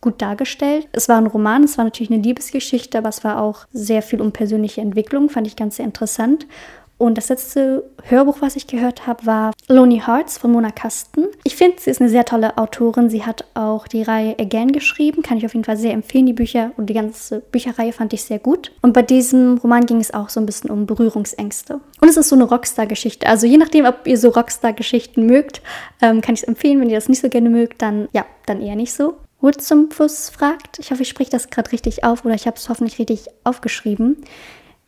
gut 0.00 0.22
dargestellt. 0.22 0.86
Es 0.92 1.08
war 1.08 1.16
ein 1.16 1.26
Roman, 1.26 1.64
es 1.64 1.76
war 1.76 1.84
natürlich 1.84 2.12
eine 2.12 2.22
Liebesgeschichte, 2.22 2.98
aber 2.98 3.08
es 3.08 3.24
war 3.24 3.42
auch 3.42 3.66
sehr 3.72 4.02
viel 4.02 4.20
um 4.20 4.30
persönliche 4.30 4.82
Entwicklung, 4.82 5.30
fand 5.30 5.48
ich 5.48 5.56
ganz 5.56 5.76
sehr 5.76 5.84
interessant. 5.84 6.46
Und 6.96 7.18
das 7.18 7.28
letzte 7.28 7.84
Hörbuch, 8.04 8.36
was 8.40 8.56
ich 8.56 8.66
gehört 8.66 9.06
habe, 9.06 9.26
war 9.26 9.52
Lonely 9.68 10.02
Hearts 10.06 10.38
von 10.38 10.52
Mona 10.52 10.70
Kasten. 10.70 11.26
Ich 11.42 11.56
finde, 11.56 11.76
sie 11.80 11.90
ist 11.90 12.00
eine 12.00 12.08
sehr 12.08 12.24
tolle 12.24 12.56
Autorin. 12.56 13.10
Sie 13.10 13.24
hat 13.24 13.44
auch 13.54 13.88
die 13.88 14.02
Reihe 14.02 14.36
Again 14.38 14.70
geschrieben. 14.72 15.22
Kann 15.22 15.38
ich 15.38 15.44
auf 15.44 15.54
jeden 15.54 15.64
Fall 15.64 15.76
sehr 15.76 15.92
empfehlen. 15.92 16.26
Die 16.26 16.32
Bücher 16.32 16.70
und 16.76 16.86
die 16.86 16.94
ganze 16.94 17.40
Bücherreihe 17.40 17.92
fand 17.92 18.12
ich 18.12 18.22
sehr 18.24 18.38
gut. 18.38 18.72
Und 18.80 18.92
bei 18.92 19.02
diesem 19.02 19.58
Roman 19.58 19.86
ging 19.86 20.00
es 20.00 20.14
auch 20.14 20.28
so 20.28 20.38
ein 20.38 20.46
bisschen 20.46 20.70
um 20.70 20.86
Berührungsängste. 20.86 21.80
Und 22.00 22.08
es 22.08 22.16
ist 22.16 22.28
so 22.28 22.36
eine 22.36 22.44
Rockstar-Geschichte. 22.44 23.26
Also 23.26 23.46
je 23.46 23.58
nachdem, 23.58 23.86
ob 23.86 24.06
ihr 24.06 24.16
so 24.16 24.28
Rockstar-Geschichten 24.28 25.26
mögt, 25.26 25.62
ähm, 26.00 26.20
kann 26.20 26.34
ich 26.34 26.42
es 26.42 26.48
empfehlen. 26.48 26.80
Wenn 26.80 26.90
ihr 26.90 26.96
das 26.96 27.08
nicht 27.08 27.22
so 27.22 27.28
gerne 27.28 27.50
mögt, 27.50 27.82
dann 27.82 28.08
ja, 28.12 28.24
dann 28.46 28.60
eher 28.60 28.76
nicht 28.76 28.92
so. 28.92 29.14
Wood 29.40 29.60
zum 29.60 29.90
Fuß 29.90 30.30
fragt, 30.30 30.78
ich 30.78 30.90
hoffe, 30.90 31.02
ich 31.02 31.08
spreche 31.08 31.30
das 31.30 31.50
gerade 31.50 31.70
richtig 31.70 32.02
auf 32.02 32.24
oder 32.24 32.34
ich 32.34 32.46
habe 32.46 32.56
es 32.56 32.68
hoffentlich 32.70 32.98
richtig 32.98 33.26
aufgeschrieben. 33.44 34.16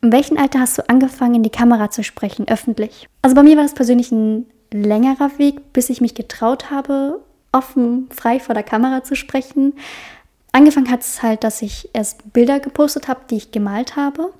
In 0.01 0.11
welchem 0.11 0.37
Alter 0.37 0.59
hast 0.59 0.77
du 0.77 0.87
angefangen, 0.89 1.35
in 1.35 1.43
die 1.43 1.49
Kamera 1.49 1.89
zu 1.89 2.03
sprechen, 2.03 2.47
öffentlich? 2.47 3.07
Also 3.21 3.35
bei 3.35 3.43
mir 3.43 3.55
war 3.55 3.63
das 3.63 3.73
persönlich 3.73 4.11
ein 4.11 4.45
längerer 4.71 5.37
Weg, 5.37 5.73
bis 5.73 5.89
ich 5.89 6.01
mich 6.01 6.13
getraut 6.13 6.69
habe, 6.69 7.21
offen, 7.51 8.09
frei 8.11 8.39
vor 8.39 8.53
der 8.53 8.63
Kamera 8.63 9.03
zu 9.03 9.15
sprechen. 9.15 9.73
Angefangen 10.51 10.91
hat 10.91 11.01
es 11.01 11.23
halt, 11.23 11.43
dass 11.43 11.61
ich 11.61 11.89
erst 11.93 12.33
Bilder 12.33 12.59
gepostet 12.59 13.07
habe, 13.07 13.21
die 13.29 13.37
ich 13.37 13.51
gemalt 13.51 13.95
habe. 13.95 14.33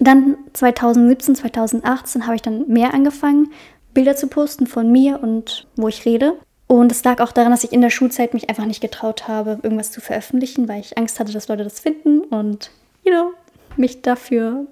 Dann 0.00 0.36
2017, 0.52 1.36
2018 1.36 2.26
habe 2.26 2.36
ich 2.36 2.42
dann 2.42 2.68
mehr 2.68 2.94
angefangen, 2.94 3.52
Bilder 3.92 4.16
zu 4.16 4.26
posten 4.26 4.66
von 4.66 4.90
mir 4.90 5.22
und 5.22 5.68
wo 5.76 5.88
ich 5.88 6.04
rede. 6.04 6.34
Und 6.66 6.90
es 6.90 7.04
lag 7.04 7.20
auch 7.20 7.30
daran, 7.30 7.52
dass 7.52 7.62
ich 7.62 7.72
in 7.72 7.82
der 7.82 7.90
Schulzeit 7.90 8.34
mich 8.34 8.48
einfach 8.48 8.66
nicht 8.66 8.80
getraut 8.80 9.28
habe, 9.28 9.60
irgendwas 9.62 9.92
zu 9.92 10.00
veröffentlichen, 10.00 10.68
weil 10.68 10.80
ich 10.80 10.98
Angst 10.98 11.20
hatte, 11.20 11.32
dass 11.32 11.46
Leute 11.46 11.62
das 11.62 11.78
finden 11.78 12.20
und, 12.20 12.70
you 13.04 13.12
know, 13.12 13.30
mich 13.76 14.02
dafür 14.02 14.66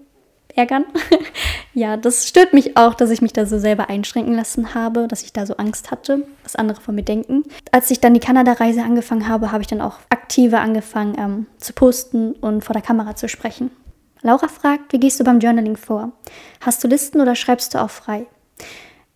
ärgern. 0.56 0.84
ja, 1.74 1.96
das 1.96 2.28
stört 2.28 2.52
mich 2.52 2.76
auch, 2.76 2.94
dass 2.94 3.10
ich 3.10 3.22
mich 3.22 3.32
da 3.32 3.46
so 3.46 3.58
selber 3.58 3.88
einschränken 3.88 4.34
lassen 4.34 4.74
habe, 4.74 5.08
dass 5.08 5.22
ich 5.22 5.32
da 5.32 5.46
so 5.46 5.56
Angst 5.56 5.90
hatte, 5.90 6.26
was 6.42 6.56
andere 6.56 6.80
von 6.80 6.94
mir 6.94 7.02
denken. 7.02 7.44
Als 7.70 7.90
ich 7.90 8.00
dann 8.00 8.14
die 8.14 8.20
Kanada-Reise 8.20 8.82
angefangen 8.82 9.28
habe, 9.28 9.52
habe 9.52 9.62
ich 9.62 9.68
dann 9.68 9.80
auch 9.80 9.98
aktiver 10.10 10.60
angefangen 10.60 11.16
ähm, 11.18 11.46
zu 11.58 11.72
posten 11.72 12.32
und 12.32 12.64
vor 12.64 12.74
der 12.74 12.82
Kamera 12.82 13.16
zu 13.16 13.28
sprechen. 13.28 13.70
Laura 14.22 14.48
fragt, 14.48 14.92
wie 14.92 15.00
gehst 15.00 15.18
du 15.18 15.24
beim 15.24 15.40
Journaling 15.40 15.76
vor? 15.76 16.12
Hast 16.60 16.82
du 16.84 16.88
Listen 16.88 17.20
oder 17.20 17.34
schreibst 17.34 17.74
du 17.74 17.82
auch 17.82 17.90
frei? 17.90 18.26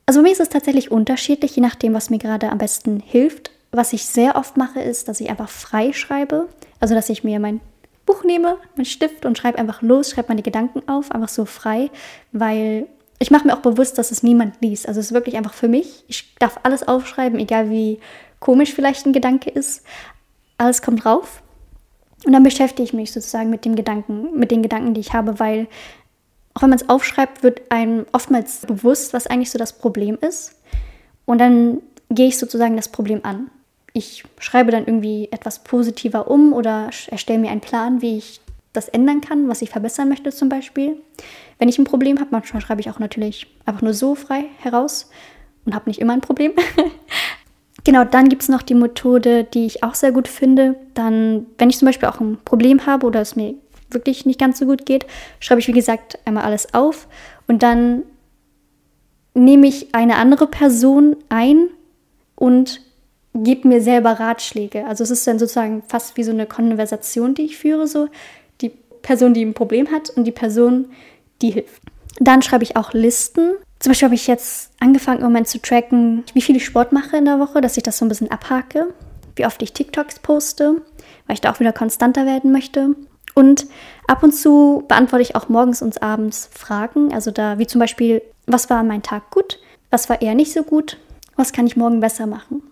Also 0.04 0.22
mir 0.22 0.32
ist 0.32 0.40
es 0.40 0.48
tatsächlich 0.48 0.90
unterschiedlich, 0.90 1.56
je 1.56 1.62
nachdem, 1.62 1.94
was 1.94 2.10
mir 2.10 2.18
gerade 2.18 2.50
am 2.50 2.58
besten 2.58 3.00
hilft. 3.00 3.50
Was 3.72 3.92
ich 3.92 4.06
sehr 4.06 4.36
oft 4.36 4.56
mache, 4.56 4.80
ist, 4.80 5.08
dass 5.08 5.20
ich 5.20 5.30
einfach 5.30 5.48
frei 5.48 5.92
schreibe. 5.92 6.48
Also 6.80 6.94
dass 6.94 7.08
ich 7.08 7.24
mir 7.24 7.40
mein 7.40 7.60
Buch 8.06 8.24
nehme, 8.24 8.56
meinen 8.76 8.84
Stift 8.84 9.26
und 9.26 9.36
schreibe 9.36 9.58
einfach 9.58 9.82
los, 9.82 10.10
schreibe 10.10 10.28
meine 10.28 10.42
Gedanken 10.42 10.88
auf, 10.88 11.10
einfach 11.10 11.28
so 11.28 11.44
frei, 11.44 11.90
weil 12.32 12.86
ich 13.18 13.30
mache 13.30 13.46
mir 13.46 13.54
auch 13.54 13.60
bewusst, 13.60 13.98
dass 13.98 14.10
es 14.10 14.22
niemand 14.22 14.60
liest. 14.60 14.86
Also 14.88 15.00
es 15.00 15.06
ist 15.06 15.12
wirklich 15.12 15.36
einfach 15.36 15.54
für 15.54 15.68
mich. 15.68 16.04
Ich 16.06 16.34
darf 16.38 16.60
alles 16.62 16.86
aufschreiben, 16.86 17.38
egal 17.38 17.70
wie 17.70 17.98
komisch 18.40 18.74
vielleicht 18.74 19.06
ein 19.06 19.12
Gedanke 19.12 19.50
ist. 19.50 19.82
Alles 20.58 20.82
kommt 20.82 21.04
drauf. 21.04 21.42
Und 22.24 22.32
dann 22.32 22.42
beschäftige 22.42 22.82
ich 22.82 22.92
mich 22.92 23.12
sozusagen 23.12 23.50
mit 23.50 23.64
dem 23.64 23.76
Gedanken, 23.76 24.38
mit 24.38 24.50
den 24.50 24.62
Gedanken, 24.62 24.94
die 24.94 25.00
ich 25.00 25.12
habe, 25.12 25.38
weil 25.38 25.68
auch 26.54 26.62
wenn 26.62 26.70
man 26.70 26.78
es 26.78 26.88
aufschreibt, 26.88 27.42
wird 27.42 27.70
einem 27.70 28.06
oftmals 28.12 28.60
bewusst, 28.60 29.12
was 29.12 29.26
eigentlich 29.26 29.50
so 29.50 29.58
das 29.58 29.74
Problem 29.74 30.16
ist. 30.20 30.54
Und 31.26 31.38
dann 31.38 31.82
gehe 32.10 32.28
ich 32.28 32.38
sozusagen 32.38 32.76
das 32.76 32.88
Problem 32.88 33.20
an. 33.24 33.50
Ich 33.96 34.24
schreibe 34.38 34.72
dann 34.72 34.84
irgendwie 34.84 35.28
etwas 35.30 35.64
positiver 35.64 36.30
um 36.30 36.52
oder 36.52 36.90
erstelle 37.06 37.38
mir 37.38 37.50
einen 37.50 37.62
Plan, 37.62 38.02
wie 38.02 38.18
ich 38.18 38.42
das 38.74 38.90
ändern 38.90 39.22
kann, 39.22 39.48
was 39.48 39.62
ich 39.62 39.70
verbessern 39.70 40.10
möchte 40.10 40.30
zum 40.32 40.50
Beispiel. 40.50 40.98
Wenn 41.58 41.70
ich 41.70 41.78
ein 41.78 41.84
Problem 41.84 42.20
habe, 42.20 42.28
manchmal 42.30 42.60
schreibe 42.60 42.82
ich 42.82 42.90
auch 42.90 42.98
natürlich 42.98 43.46
einfach 43.64 43.80
nur 43.80 43.94
so 43.94 44.14
frei 44.14 44.44
heraus 44.58 45.08
und 45.64 45.74
habe 45.74 45.88
nicht 45.88 45.98
immer 45.98 46.12
ein 46.12 46.20
Problem. 46.20 46.52
genau, 47.84 48.04
dann 48.04 48.28
gibt 48.28 48.42
es 48.42 48.50
noch 48.50 48.60
die 48.60 48.74
Methode, 48.74 49.44
die 49.44 49.64
ich 49.64 49.82
auch 49.82 49.94
sehr 49.94 50.12
gut 50.12 50.28
finde. 50.28 50.76
Dann, 50.92 51.46
wenn 51.56 51.70
ich 51.70 51.78
zum 51.78 51.86
Beispiel 51.86 52.10
auch 52.10 52.20
ein 52.20 52.36
Problem 52.44 52.84
habe 52.84 53.06
oder 53.06 53.22
es 53.22 53.34
mir 53.34 53.54
wirklich 53.90 54.26
nicht 54.26 54.38
ganz 54.38 54.58
so 54.58 54.66
gut 54.66 54.84
geht, 54.84 55.06
schreibe 55.40 55.62
ich, 55.62 55.68
wie 55.68 55.72
gesagt, 55.72 56.18
einmal 56.26 56.44
alles 56.44 56.74
auf 56.74 57.08
und 57.46 57.62
dann 57.62 58.02
nehme 59.32 59.66
ich 59.66 59.94
eine 59.94 60.16
andere 60.16 60.48
Person 60.48 61.16
ein 61.30 61.68
und 62.34 62.82
gebe 63.42 63.68
mir 63.68 63.80
selber 63.80 64.12
Ratschläge. 64.12 64.86
Also 64.86 65.04
es 65.04 65.10
ist 65.10 65.26
dann 65.26 65.38
sozusagen 65.38 65.82
fast 65.86 66.16
wie 66.16 66.22
so 66.22 66.32
eine 66.32 66.46
Konversation, 66.46 67.34
die 67.34 67.42
ich 67.42 67.56
führe, 67.58 67.86
so 67.86 68.08
die 68.60 68.70
Person, 69.02 69.34
die 69.34 69.44
ein 69.44 69.54
Problem 69.54 69.90
hat 69.90 70.10
und 70.10 70.24
die 70.24 70.32
Person, 70.32 70.86
die 71.42 71.50
hilft. 71.50 71.82
Dann 72.18 72.42
schreibe 72.42 72.64
ich 72.64 72.76
auch 72.76 72.92
Listen. 72.92 73.52
Zum 73.78 73.90
Beispiel 73.90 74.06
habe 74.06 74.14
ich 74.14 74.26
jetzt 74.26 74.70
angefangen, 74.80 75.18
im 75.18 75.24
Moment 75.24 75.48
zu 75.48 75.60
tracken, 75.60 76.24
wie 76.32 76.40
viel 76.40 76.56
ich 76.56 76.64
Sport 76.64 76.92
mache 76.92 77.16
in 77.16 77.26
der 77.26 77.38
Woche, 77.38 77.60
dass 77.60 77.76
ich 77.76 77.82
das 77.82 77.98
so 77.98 78.04
ein 78.04 78.08
bisschen 78.08 78.30
abhake, 78.30 78.86
wie 79.36 79.44
oft 79.44 79.60
ich 79.62 79.72
TikToks 79.72 80.20
poste, 80.20 80.80
weil 81.26 81.34
ich 81.34 81.40
da 81.40 81.52
auch 81.52 81.60
wieder 81.60 81.72
konstanter 81.72 82.24
werden 82.24 82.52
möchte. 82.52 82.94
Und 83.34 83.66
ab 84.06 84.22
und 84.22 84.32
zu 84.32 84.84
beantworte 84.88 85.22
ich 85.22 85.36
auch 85.36 85.50
morgens 85.50 85.82
und 85.82 86.02
abends 86.02 86.48
Fragen. 86.52 87.12
Also 87.12 87.30
da, 87.30 87.58
wie 87.58 87.66
zum 87.66 87.80
Beispiel, 87.80 88.22
was 88.46 88.70
war 88.70 88.78
an 88.78 88.86
meinem 88.86 89.02
Tag 89.02 89.30
gut? 89.30 89.58
Was 89.90 90.08
war 90.08 90.22
eher 90.22 90.34
nicht 90.34 90.54
so 90.54 90.62
gut? 90.62 90.96
Was 91.36 91.52
kann 91.52 91.66
ich 91.66 91.76
morgen 91.76 92.00
besser 92.00 92.26
machen? 92.26 92.62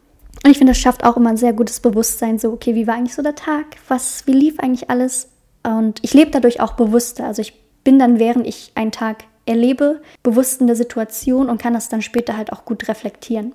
Und 0.43 0.51
ich 0.51 0.59
finde, 0.59 0.73
das 0.73 0.79
schafft 0.79 1.05
auch 1.05 1.17
immer 1.17 1.31
ein 1.31 1.37
sehr 1.37 1.53
gutes 1.53 1.81
Bewusstsein, 1.81 2.39
so, 2.39 2.53
okay, 2.53 2.75
wie 2.75 2.87
war 2.87 2.95
eigentlich 2.95 3.15
so 3.15 3.23
der 3.23 3.35
Tag? 3.35 3.77
Was, 3.89 4.27
wie 4.27 4.33
lief 4.33 4.59
eigentlich 4.59 4.91
alles? 4.91 5.29
Und 5.63 6.01
ich 6.03 6.13
lebe 6.13 6.31
dadurch 6.31 6.61
auch 6.61 6.75
bewusster. 6.75 7.27
Also 7.27 7.41
ich 7.41 7.55
bin 7.85 7.99
dann, 7.99 8.19
während 8.19 8.47
ich 8.47 8.73
einen 8.75 8.93
Tag 8.93 9.25
erlebe, 9.47 10.01
bewusst 10.23 10.61
in 10.61 10.67
der 10.67 10.77
Situation 10.77 11.49
und 11.49 11.61
kann 11.61 11.75
das 11.75 11.89
dann 11.89 12.03
später 12.03 12.37
halt 12.37 12.53
auch 12.53 12.65
gut 12.65 12.89
reflektieren. 12.89 13.55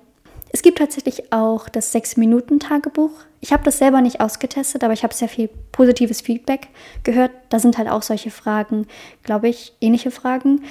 Es 0.52 0.62
gibt 0.62 0.78
tatsächlich 0.78 1.32
auch 1.32 1.68
das 1.68 1.94
6-Minuten-Tagebuch. 1.94 3.12
Ich 3.40 3.52
habe 3.52 3.62
das 3.62 3.78
selber 3.78 4.00
nicht 4.00 4.20
ausgetestet, 4.20 4.82
aber 4.82 4.92
ich 4.92 5.04
habe 5.04 5.14
sehr 5.14 5.28
viel 5.28 5.48
positives 5.70 6.20
Feedback 6.20 6.68
gehört. 7.04 7.30
Da 7.50 7.60
sind 7.60 7.78
halt 7.78 7.88
auch 7.88 8.02
solche 8.02 8.32
Fragen, 8.32 8.86
glaube 9.22 9.48
ich, 9.48 9.72
ähnliche 9.80 10.10
Fragen, 10.10 10.62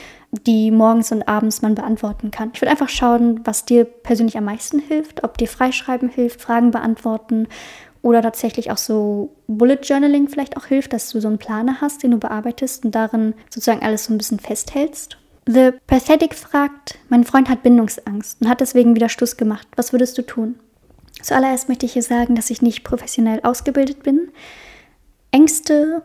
die 0.45 0.69
morgens 0.69 1.11
und 1.13 1.27
abends 1.27 1.61
man 1.61 1.75
beantworten 1.75 2.29
kann. 2.29 2.51
Ich 2.53 2.61
würde 2.61 2.71
einfach 2.71 2.89
schauen, 2.89 3.39
was 3.45 3.63
dir 3.63 3.85
persönlich 3.85 4.37
am 4.37 4.45
meisten 4.45 4.79
hilft, 4.79 5.23
ob 5.23 5.37
dir 5.37 5.47
Freischreiben 5.47 6.09
hilft, 6.09 6.41
Fragen 6.41 6.71
beantworten 6.71 7.47
oder 8.01 8.21
tatsächlich 8.21 8.71
auch 8.71 8.77
so 8.77 9.35
Bullet 9.47 9.79
Journaling 9.81 10.27
vielleicht 10.27 10.57
auch 10.57 10.65
hilft, 10.65 10.93
dass 10.93 11.09
du 11.09 11.21
so 11.21 11.27
einen 11.27 11.37
Planer 11.37 11.79
hast, 11.81 12.03
den 12.03 12.11
du 12.11 12.17
bearbeitest 12.17 12.85
und 12.85 12.95
darin 12.95 13.33
sozusagen 13.49 13.81
alles 13.81 14.05
so 14.05 14.13
ein 14.13 14.17
bisschen 14.17 14.39
festhältst. 14.39 15.18
The 15.51 15.71
Pathetic 15.87 16.35
fragt, 16.35 16.99
mein 17.09 17.23
Freund 17.23 17.49
hat 17.49 17.63
Bindungsangst 17.63 18.39
und 18.39 18.47
hat 18.47 18.61
deswegen 18.61 18.93
wieder 18.93 19.09
Schluss 19.09 19.35
gemacht. 19.35 19.67
Was 19.75 19.91
würdest 19.91 20.15
du 20.19 20.21
tun? 20.21 20.59
Zuallererst 21.23 21.69
möchte 21.69 21.87
ich 21.87 21.93
hier 21.93 22.03
sagen, 22.03 22.35
dass 22.35 22.51
ich 22.51 22.61
nicht 22.61 22.83
professionell 22.83 23.39
ausgebildet 23.41 24.03
bin. 24.03 24.29
Ängste 25.31 26.03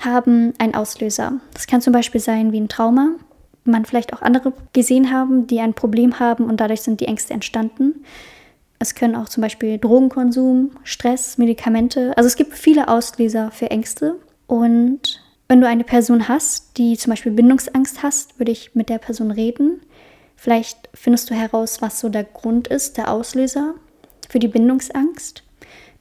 haben 0.00 0.54
einen 0.58 0.74
Auslöser. 0.74 1.34
Das 1.54 1.68
kann 1.68 1.80
zum 1.80 1.92
Beispiel 1.92 2.20
sein 2.20 2.50
wie 2.50 2.58
ein 2.58 2.68
Trauma. 2.68 3.10
Man 3.62 3.84
vielleicht 3.84 4.12
auch 4.12 4.22
andere 4.22 4.54
gesehen 4.72 5.12
haben, 5.12 5.46
die 5.46 5.60
ein 5.60 5.74
Problem 5.74 6.18
haben 6.18 6.46
und 6.46 6.58
dadurch 6.58 6.80
sind 6.80 7.00
die 7.00 7.06
Ängste 7.06 7.32
entstanden. 7.32 8.04
Es 8.80 8.96
können 8.96 9.14
auch 9.14 9.28
zum 9.28 9.42
Beispiel 9.42 9.78
Drogenkonsum, 9.78 10.72
Stress, 10.82 11.38
Medikamente. 11.38 12.12
Also 12.16 12.26
es 12.26 12.34
gibt 12.34 12.54
viele 12.54 12.88
Auslöser 12.88 13.52
für 13.52 13.70
Ängste. 13.70 14.16
Und 14.48 15.22
wenn 15.50 15.60
du 15.60 15.66
eine 15.66 15.82
Person 15.82 16.28
hast, 16.28 16.78
die 16.78 16.96
zum 16.96 17.10
Beispiel 17.10 17.32
Bindungsangst 17.32 18.04
hast, 18.04 18.38
würde 18.38 18.52
ich 18.52 18.76
mit 18.76 18.88
der 18.88 18.98
Person 18.98 19.32
reden. 19.32 19.80
Vielleicht 20.36 20.88
findest 20.94 21.28
du 21.28 21.34
heraus, 21.34 21.82
was 21.82 21.98
so 21.98 22.08
der 22.08 22.22
Grund 22.22 22.68
ist, 22.68 22.96
der 22.96 23.10
Auslöser 23.10 23.74
für 24.28 24.38
die 24.38 24.46
Bindungsangst, 24.46 25.42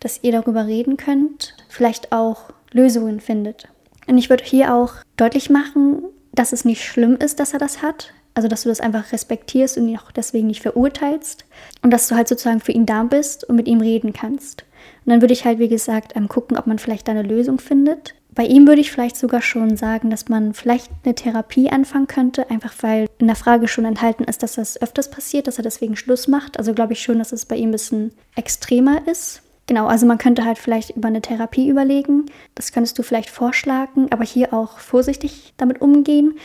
dass 0.02 0.20
ihr 0.22 0.34
darüber 0.34 0.68
reden 0.68 0.98
könnt, 0.98 1.56
vielleicht 1.68 2.12
auch 2.12 2.52
Lösungen 2.74 3.22
findet. 3.22 3.68
Und 4.06 4.20
ich 4.20 4.30
würde 4.30 4.44
hier 4.44 4.76
auch 4.76 4.94
deutlich 5.18 5.50
machen, 5.50 6.04
dass 6.32 6.54
es 6.54 6.64
nicht 6.64 6.86
schlimm 6.86 7.16
ist, 7.16 7.40
dass 7.40 7.54
er 7.54 7.60
das 7.60 7.82
hat, 7.82 8.14
also, 8.36 8.48
dass 8.48 8.62
du 8.62 8.70
das 8.70 8.82
einfach 8.82 9.12
respektierst 9.12 9.80
und 9.80 9.88
ihn 9.88 9.98
auch 9.98 10.12
deswegen 10.12 10.46
nicht 10.46 10.62
verurteilst. 10.62 11.46
Und 11.82 11.90
dass 11.90 12.08
du 12.08 12.16
halt 12.16 12.28
sozusagen 12.28 12.60
für 12.60 12.72
ihn 12.72 12.86
da 12.86 13.02
bist 13.02 13.46
und 13.50 13.56
mit 13.56 13.68
ihm 13.68 13.82
reden 13.82 14.14
kannst. 14.14 14.64
Und 15.06 15.12
dann 15.12 15.22
würde 15.22 15.34
ich 15.34 15.44
halt, 15.44 15.58
wie 15.58 15.68
gesagt, 15.68 16.16
ähm, 16.16 16.28
gucken, 16.28 16.56
ob 16.56 16.68
man 16.68 16.78
vielleicht 16.78 17.08
da 17.08 17.14
eine 17.14 17.24
Lösung 17.24 17.58
findet. 17.58 18.14
Bei 18.36 18.46
ihm 18.46 18.68
würde 18.68 18.82
ich 18.82 18.92
vielleicht 18.92 19.18
sogar 19.18 19.42
schon 19.42 19.76
sagen, 19.76 20.10
dass 20.10 20.30
man 20.30 20.54
vielleicht 20.54 20.90
eine 21.04 21.16
Therapie 21.16 21.70
anfangen 21.70 22.08
könnte, 22.08 22.50
einfach 22.50 22.74
weil 22.82 23.08
in 23.18 23.28
der 23.28 23.36
Frage 23.36 23.68
schon 23.68 23.86
enthalten 23.86 24.24
ist, 24.24 24.44
dass 24.44 24.54
das 24.54 24.82
öfters 24.82 25.10
passiert, 25.10 25.48
dass 25.48 25.58
er 25.58 25.64
deswegen 25.64 25.96
Schluss 25.96 26.28
macht. 26.28 26.58
Also 26.58 26.74
glaube 26.74 26.94
ich 26.94 27.02
schon, 27.02 27.20
dass 27.20 27.32
es 27.32 27.46
bei 27.46 27.56
ihm 27.56 27.70
ein 27.70 27.74
bisschen 27.74 28.12
extremer 28.36 29.08
ist. 29.08 29.42
Genau, 29.68 29.88
also 29.88 30.06
man 30.06 30.18
könnte 30.18 30.46
halt 30.46 30.58
vielleicht 30.58 30.96
über 30.96 31.10
eine 31.10 31.22
Therapie 31.22 31.70
überlegen. 31.70 32.26
Das 32.56 32.72
könntest 32.72 32.98
du 32.98 33.04
vielleicht 33.04 33.30
vorschlagen, 33.30 34.08
aber 34.12 34.24
hier 34.24 34.54
auch 34.54 34.80
vorsichtig 34.80 35.54
damit 35.58 35.82
umgehen. 35.82 36.40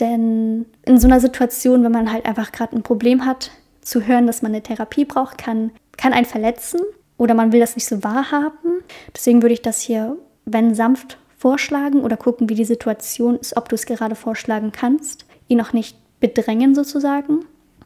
Denn 0.00 0.66
in 0.84 0.98
so 0.98 1.06
einer 1.06 1.20
Situation, 1.20 1.84
wenn 1.84 1.92
man 1.92 2.12
halt 2.12 2.24
einfach 2.24 2.50
gerade 2.52 2.76
ein 2.76 2.82
Problem 2.82 3.26
hat, 3.26 3.50
zu 3.82 4.06
hören, 4.06 4.26
dass 4.26 4.42
man 4.42 4.52
eine 4.52 4.62
Therapie 4.62 5.04
braucht, 5.04 5.38
kann, 5.38 5.70
kann 5.96 6.12
einen 6.12 6.24
verletzen 6.24 6.80
oder 7.18 7.34
man 7.34 7.52
will 7.52 7.60
das 7.60 7.74
nicht 7.74 7.86
so 7.86 8.02
wahrhaben. 8.02 8.82
Deswegen 9.14 9.42
würde 9.42 9.54
ich 9.54 9.62
das 9.62 9.80
hier, 9.80 10.16
wenn 10.44 10.74
sanft, 10.74 11.18
vorschlagen 11.42 12.00
oder 12.02 12.16
gucken, 12.16 12.48
wie 12.48 12.54
die 12.54 12.64
Situation 12.64 13.36
ist, 13.36 13.56
ob 13.56 13.68
du 13.68 13.74
es 13.74 13.86
gerade 13.86 14.14
vorschlagen 14.14 14.72
kannst, 14.72 15.26
ihn 15.48 15.60
auch 15.60 15.72
nicht 15.72 15.96
bedrängen 16.20 16.74
sozusagen. 16.74 17.44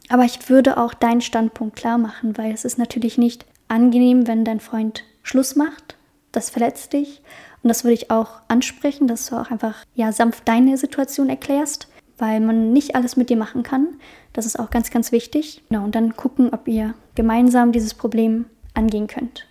Aber 0.09 0.25
ich 0.25 0.49
würde 0.49 0.77
auch 0.77 0.95
deinen 0.95 1.23
Standpunkt 1.23 1.75
klar 1.75 1.99
machen, 1.99 2.37
weil 2.37 2.53
es 2.53 2.65
ist 2.65 2.79
natürlich 2.79 3.19
nicht 3.19 3.47
angenehm, 3.69 4.27
wenn 4.27 4.45
dein 4.45 4.61
Freund 4.61 5.05
Schluss 5.23 5.57
macht. 5.57 5.97
Das 6.33 6.51
verletzt 6.51 6.93
dich. 6.93 7.23
Und 7.63 7.69
das 7.69 7.83
würde 7.83 7.95
ich 7.95 8.11
auch 8.11 8.43
ansprechen, 8.47 9.09
dass 9.09 9.27
du 9.27 9.37
auch 9.37 9.51
einfach 9.51 9.75
ja 9.95 10.13
sanft 10.13 10.47
deine 10.47 10.77
Situation 10.77 11.29
erklärst 11.29 11.89
weil 12.19 12.41
man 12.41 12.73
nicht 12.73 12.95
alles 12.95 13.17
mit 13.17 13.31
dir 13.31 13.37
machen 13.37 13.63
kann. 13.63 13.89
Das 14.33 14.47
ist 14.47 14.59
auch 14.59 14.71
ganz, 14.71 14.91
ganz 14.91 15.13
wichtig. 15.13 15.63
Genau, 15.69 15.85
und 15.85 15.95
dann 15.95 16.17
gucken, 16.17 16.51
ob 16.53 16.69
ihr 16.69 16.95
gemeinsam 17.15 17.73
dieses 17.73 17.95
Problem 17.95 18.47
angehen 18.75 19.07
könnt. 19.07 19.47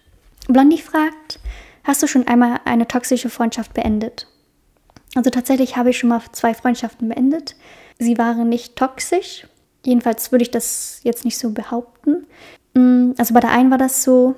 Blondie 0.48 0.82
fragt, 0.82 1.40
hast 1.86 2.04
du 2.04 2.08
schon 2.08 2.28
einmal 2.28 2.60
eine 2.66 2.88
toxische 2.88 3.30
Freundschaft 3.30 3.74
beendet? 3.74 4.28
Also 5.16 5.30
tatsächlich 5.30 5.78
habe 5.78 5.92
ich 5.92 5.98
schon 5.98 6.10
mal 6.10 6.22
zwei 6.34 6.54
Freundschaften 6.54 7.08
beendet. 7.08 7.56
Sie 7.98 8.18
waren 8.18 8.50
nicht 8.50 8.76
toxisch. 8.76 9.48
Jedenfalls 9.86 10.32
würde 10.32 10.44
ich 10.44 10.52
das 10.52 11.00
jetzt 11.04 11.24
nicht 11.24 11.38
so 11.38 11.52
behaupten. 11.52 12.28
Mm, 12.74 13.12
also 13.18 13.34
bei 13.34 13.40
der 13.40 13.52
einen 13.52 13.72
war 13.72 13.78
das 13.78 14.04
so, 14.04 14.36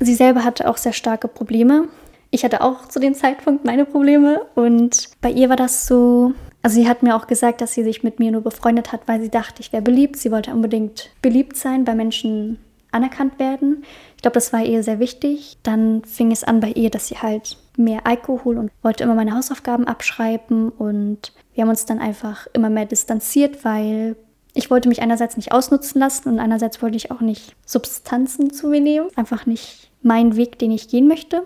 sie 0.00 0.14
selber 0.14 0.44
hatte 0.44 0.68
auch 0.68 0.78
sehr 0.78 0.92
starke 0.92 1.28
Probleme. 1.28 1.88
Ich 2.30 2.44
hatte 2.44 2.62
auch 2.62 2.88
zu 2.88 2.98
dem 2.98 3.14
Zeitpunkt 3.14 3.64
meine 3.64 3.84
Probleme 3.84 4.40
und 4.54 5.10
bei 5.20 5.30
ihr 5.30 5.48
war 5.50 5.56
das 5.56 5.86
so, 5.86 6.32
also 6.62 6.80
sie 6.80 6.88
hat 6.88 7.02
mir 7.02 7.14
auch 7.14 7.26
gesagt, 7.26 7.60
dass 7.60 7.74
sie 7.74 7.84
sich 7.84 8.02
mit 8.02 8.18
mir 8.18 8.32
nur 8.32 8.40
befreundet 8.40 8.92
hat, 8.92 9.06
weil 9.06 9.20
sie 9.20 9.30
dachte, 9.30 9.60
ich 9.60 9.72
wäre 9.72 9.82
beliebt. 9.82 10.16
Sie 10.16 10.32
wollte 10.32 10.52
unbedingt 10.52 11.10
beliebt 11.22 11.56
sein, 11.56 11.84
bei 11.84 11.94
Menschen 11.94 12.58
anerkannt 12.94 13.38
werden. 13.38 13.84
Ich 14.16 14.22
glaube, 14.22 14.34
das 14.34 14.52
war 14.52 14.62
ihr 14.62 14.82
sehr 14.82 14.98
wichtig. 14.98 15.58
Dann 15.62 16.04
fing 16.04 16.30
es 16.30 16.44
an 16.44 16.60
bei 16.60 16.70
ihr, 16.70 16.90
dass 16.90 17.08
sie 17.08 17.16
halt 17.16 17.58
mehr 17.76 18.06
Alkohol 18.06 18.58
und 18.58 18.70
wollte 18.82 19.04
immer 19.04 19.14
meine 19.14 19.34
Hausaufgaben 19.34 19.86
abschreiben 19.86 20.70
und 20.70 21.32
wir 21.54 21.62
haben 21.62 21.70
uns 21.70 21.86
dann 21.86 21.98
einfach 21.98 22.46
immer 22.52 22.70
mehr 22.70 22.86
distanziert, 22.86 23.64
weil 23.64 24.16
ich 24.54 24.70
wollte 24.70 24.88
mich 24.88 25.02
einerseits 25.02 25.36
nicht 25.36 25.52
ausnutzen 25.52 26.00
lassen 26.00 26.28
und 26.28 26.38
einerseits 26.38 26.80
wollte 26.80 26.96
ich 26.96 27.10
auch 27.10 27.20
nicht 27.20 27.56
Substanzen 27.66 28.52
zu 28.52 28.68
mir 28.68 28.80
nehmen. 28.80 29.08
Einfach 29.16 29.46
nicht 29.46 29.90
mein 30.02 30.36
Weg, 30.36 30.58
den 30.58 30.70
ich 30.70 30.88
gehen 30.88 31.08
möchte. 31.08 31.42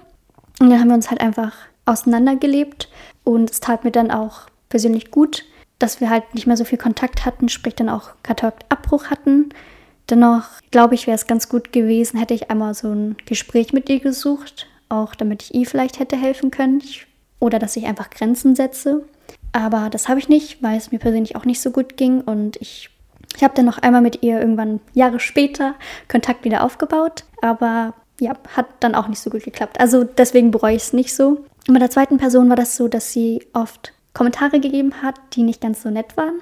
Und 0.61 0.71
dann 0.71 0.81
haben 0.81 0.89
wir 0.89 0.95
uns 0.95 1.11
halt 1.11 1.21
einfach 1.21 1.55
auseinandergelebt 1.87 2.89
und 3.25 3.51
es 3.51 3.61
tat 3.61 3.85
mir 3.85 3.91
dann 3.91 4.11
auch 4.11 4.43
persönlich 4.69 5.11
gut, 5.11 5.45
dass 5.79 6.01
wir 6.01 6.11
halt 6.11 6.35
nicht 6.35 6.47
mehr 6.47 6.57
so 6.57 6.65
viel 6.65 6.79
Kontakt 6.79 7.25
hatten, 7.25 7.49
sprich 7.49 7.75
dann 7.75 7.89
auch 7.89 8.11
Kontaktabbruch 8.23 9.07
hatten. 9.07 9.51
Dennoch 10.11 10.45
glaube 10.71 10.95
ich, 10.95 11.07
wäre 11.07 11.17
es 11.17 11.27
ganz 11.27 11.49
gut 11.49 11.73
gewesen, 11.73 12.19
hätte 12.19 12.35
ich 12.35 12.51
einmal 12.51 12.75
so 12.75 12.89
ein 12.89 13.17
Gespräch 13.27 13.73
mit 13.73 13.89
ihr 13.89 14.01
gesucht, 14.01 14.67
auch 14.89 15.15
damit 15.15 15.43
ich 15.43 15.55
ihr 15.55 15.67
vielleicht 15.67 15.99
hätte 15.99 16.17
helfen 16.17 16.51
können. 16.51 16.81
Ich 16.83 17.07
oder 17.41 17.59
dass 17.59 17.77
ich 17.77 17.87
einfach 17.87 18.11
Grenzen 18.11 18.57
setze. 18.57 19.05
Aber 19.53 19.91
das 19.91 20.09
habe 20.09 20.19
ich 20.19 20.29
nicht, 20.29 20.63
weil 20.63 20.77
es 20.77 20.93
mir 20.93 20.99
persönlich 20.99 21.37
auch 21.37 21.45
nicht 21.45 21.61
so 21.61 21.71
gut 21.71 21.97
ging 21.97 22.21
und 22.21 22.57
ich, 22.57 22.91
ich 23.37 23.43
habe 23.43 23.55
dann 23.55 23.65
noch 23.65 23.79
einmal 23.79 24.03
mit 24.03 24.23
ihr 24.23 24.41
irgendwann 24.41 24.81
Jahre 24.93 25.21
später 25.21 25.75
Kontakt 26.09 26.45
wieder 26.45 26.65
aufgebaut, 26.65 27.25
aber 27.41 27.95
ja, 28.21 28.35
hat 28.57 28.67
dann 28.81 28.95
auch 28.95 29.09
nicht 29.09 29.21
so 29.21 29.31
gut 29.31 29.45
geklappt. 29.45 29.81
Also 29.81 30.05
deswegen 30.05 30.51
bereue 30.51 30.75
ich 30.75 30.83
es 30.83 30.93
nicht 30.93 31.15
so. 31.15 31.45
Und 31.67 31.75
bei 31.75 31.79
der 31.79 31.91
zweiten 31.91 32.19
Person 32.19 32.49
war 32.49 32.57
das 32.57 32.77
so, 32.77 32.89
dass 32.89 33.13
sie 33.13 33.47
oft 33.53 33.93
Kommentare 34.13 34.59
gegeben 34.59 35.03
hat, 35.03 35.15
die 35.35 35.43
nicht 35.43 35.61
ganz 35.61 35.83
so 35.83 35.91
nett 35.91 36.17
waren, 36.17 36.41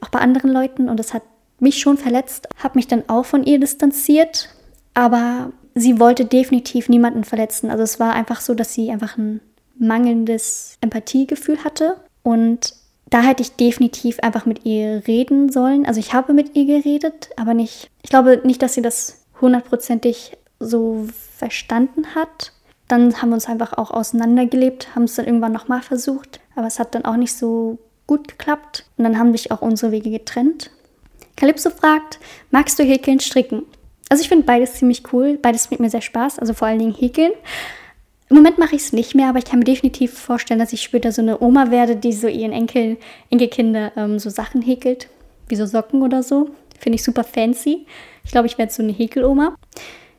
auch 0.00 0.08
bei 0.08 0.20
anderen 0.20 0.52
Leuten 0.52 0.88
und 0.88 0.98
das 0.98 1.12
hat 1.12 1.22
mich 1.58 1.78
schon 1.78 1.96
verletzt, 1.96 2.48
habe 2.62 2.78
mich 2.78 2.86
dann 2.86 3.08
auch 3.08 3.24
von 3.24 3.44
ihr 3.44 3.58
distanziert, 3.58 4.50
aber 4.94 5.52
sie 5.74 6.00
wollte 6.00 6.24
definitiv 6.24 6.88
niemanden 6.88 7.24
verletzen. 7.24 7.70
Also 7.70 7.82
es 7.82 8.00
war 8.00 8.12
einfach 8.12 8.40
so, 8.40 8.54
dass 8.54 8.74
sie 8.74 8.90
einfach 8.90 9.16
ein 9.16 9.40
mangelndes 9.78 10.78
Empathiegefühl 10.80 11.62
hatte 11.64 11.96
und 12.22 12.74
da 13.08 13.20
hätte 13.20 13.42
ich 13.42 13.52
definitiv 13.52 14.18
einfach 14.20 14.46
mit 14.46 14.64
ihr 14.64 15.06
reden 15.06 15.50
sollen. 15.50 15.86
Also 15.86 16.00
ich 16.00 16.12
habe 16.12 16.32
mit 16.32 16.56
ihr 16.56 16.66
geredet, 16.66 17.30
aber 17.36 17.54
nicht, 17.54 17.88
ich 18.02 18.10
glaube 18.10 18.40
nicht, 18.44 18.62
dass 18.62 18.74
sie 18.74 18.82
das 18.82 19.24
hundertprozentig 19.40 20.36
so 20.58 21.06
verstanden 21.36 22.14
hat. 22.14 22.52
Dann 22.88 23.20
haben 23.20 23.30
wir 23.30 23.34
uns 23.34 23.46
einfach 23.46 23.74
auch 23.74 23.90
auseinandergelebt, 23.90 24.94
haben 24.94 25.04
es 25.04 25.14
dann 25.14 25.26
irgendwann 25.26 25.52
nochmal 25.52 25.82
versucht, 25.82 26.40
aber 26.54 26.66
es 26.66 26.78
hat 26.78 26.94
dann 26.94 27.04
auch 27.04 27.16
nicht 27.16 27.36
so 27.36 27.78
gut 28.06 28.28
geklappt. 28.28 28.86
Und 28.96 29.04
dann 29.04 29.18
haben 29.18 29.32
sich 29.32 29.50
auch 29.50 29.62
unsere 29.62 29.92
Wege 29.92 30.10
getrennt. 30.10 30.70
Calypso 31.36 31.70
fragt, 31.70 32.18
magst 32.50 32.78
du 32.78 32.82
häkeln, 32.82 33.20
stricken? 33.20 33.62
Also 34.08 34.22
ich 34.22 34.28
finde 34.28 34.44
beides 34.44 34.74
ziemlich 34.74 35.02
cool. 35.12 35.38
Beides 35.40 35.66
bringt 35.66 35.80
mir 35.80 35.90
sehr 35.90 36.00
Spaß, 36.00 36.38
also 36.38 36.54
vor 36.54 36.68
allen 36.68 36.78
Dingen 36.78 36.94
häkeln. 36.94 37.32
Im 38.28 38.36
Moment 38.36 38.58
mache 38.58 38.74
ich 38.74 38.82
es 38.82 38.92
nicht 38.92 39.14
mehr, 39.14 39.28
aber 39.28 39.38
ich 39.38 39.44
kann 39.44 39.60
mir 39.60 39.64
definitiv 39.64 40.18
vorstellen, 40.18 40.58
dass 40.58 40.72
ich 40.72 40.82
später 40.82 41.12
so 41.12 41.22
eine 41.22 41.40
Oma 41.40 41.70
werde, 41.70 41.94
die 41.94 42.12
so 42.12 42.26
ihren 42.26 42.52
Enkel, 42.52 42.96
Enkelkinder 43.30 43.92
ähm, 43.96 44.18
so 44.18 44.30
Sachen 44.30 44.62
häkelt, 44.62 45.08
wie 45.48 45.56
so 45.56 45.66
Socken 45.66 46.02
oder 46.02 46.22
so. 46.22 46.50
Finde 46.78 46.96
ich 46.96 47.04
super 47.04 47.22
fancy. 47.22 47.86
Ich 48.24 48.32
glaube, 48.32 48.46
ich 48.46 48.58
werde 48.58 48.72
so 48.72 48.82
eine 48.82 48.92
Häkeloma. 48.92 49.54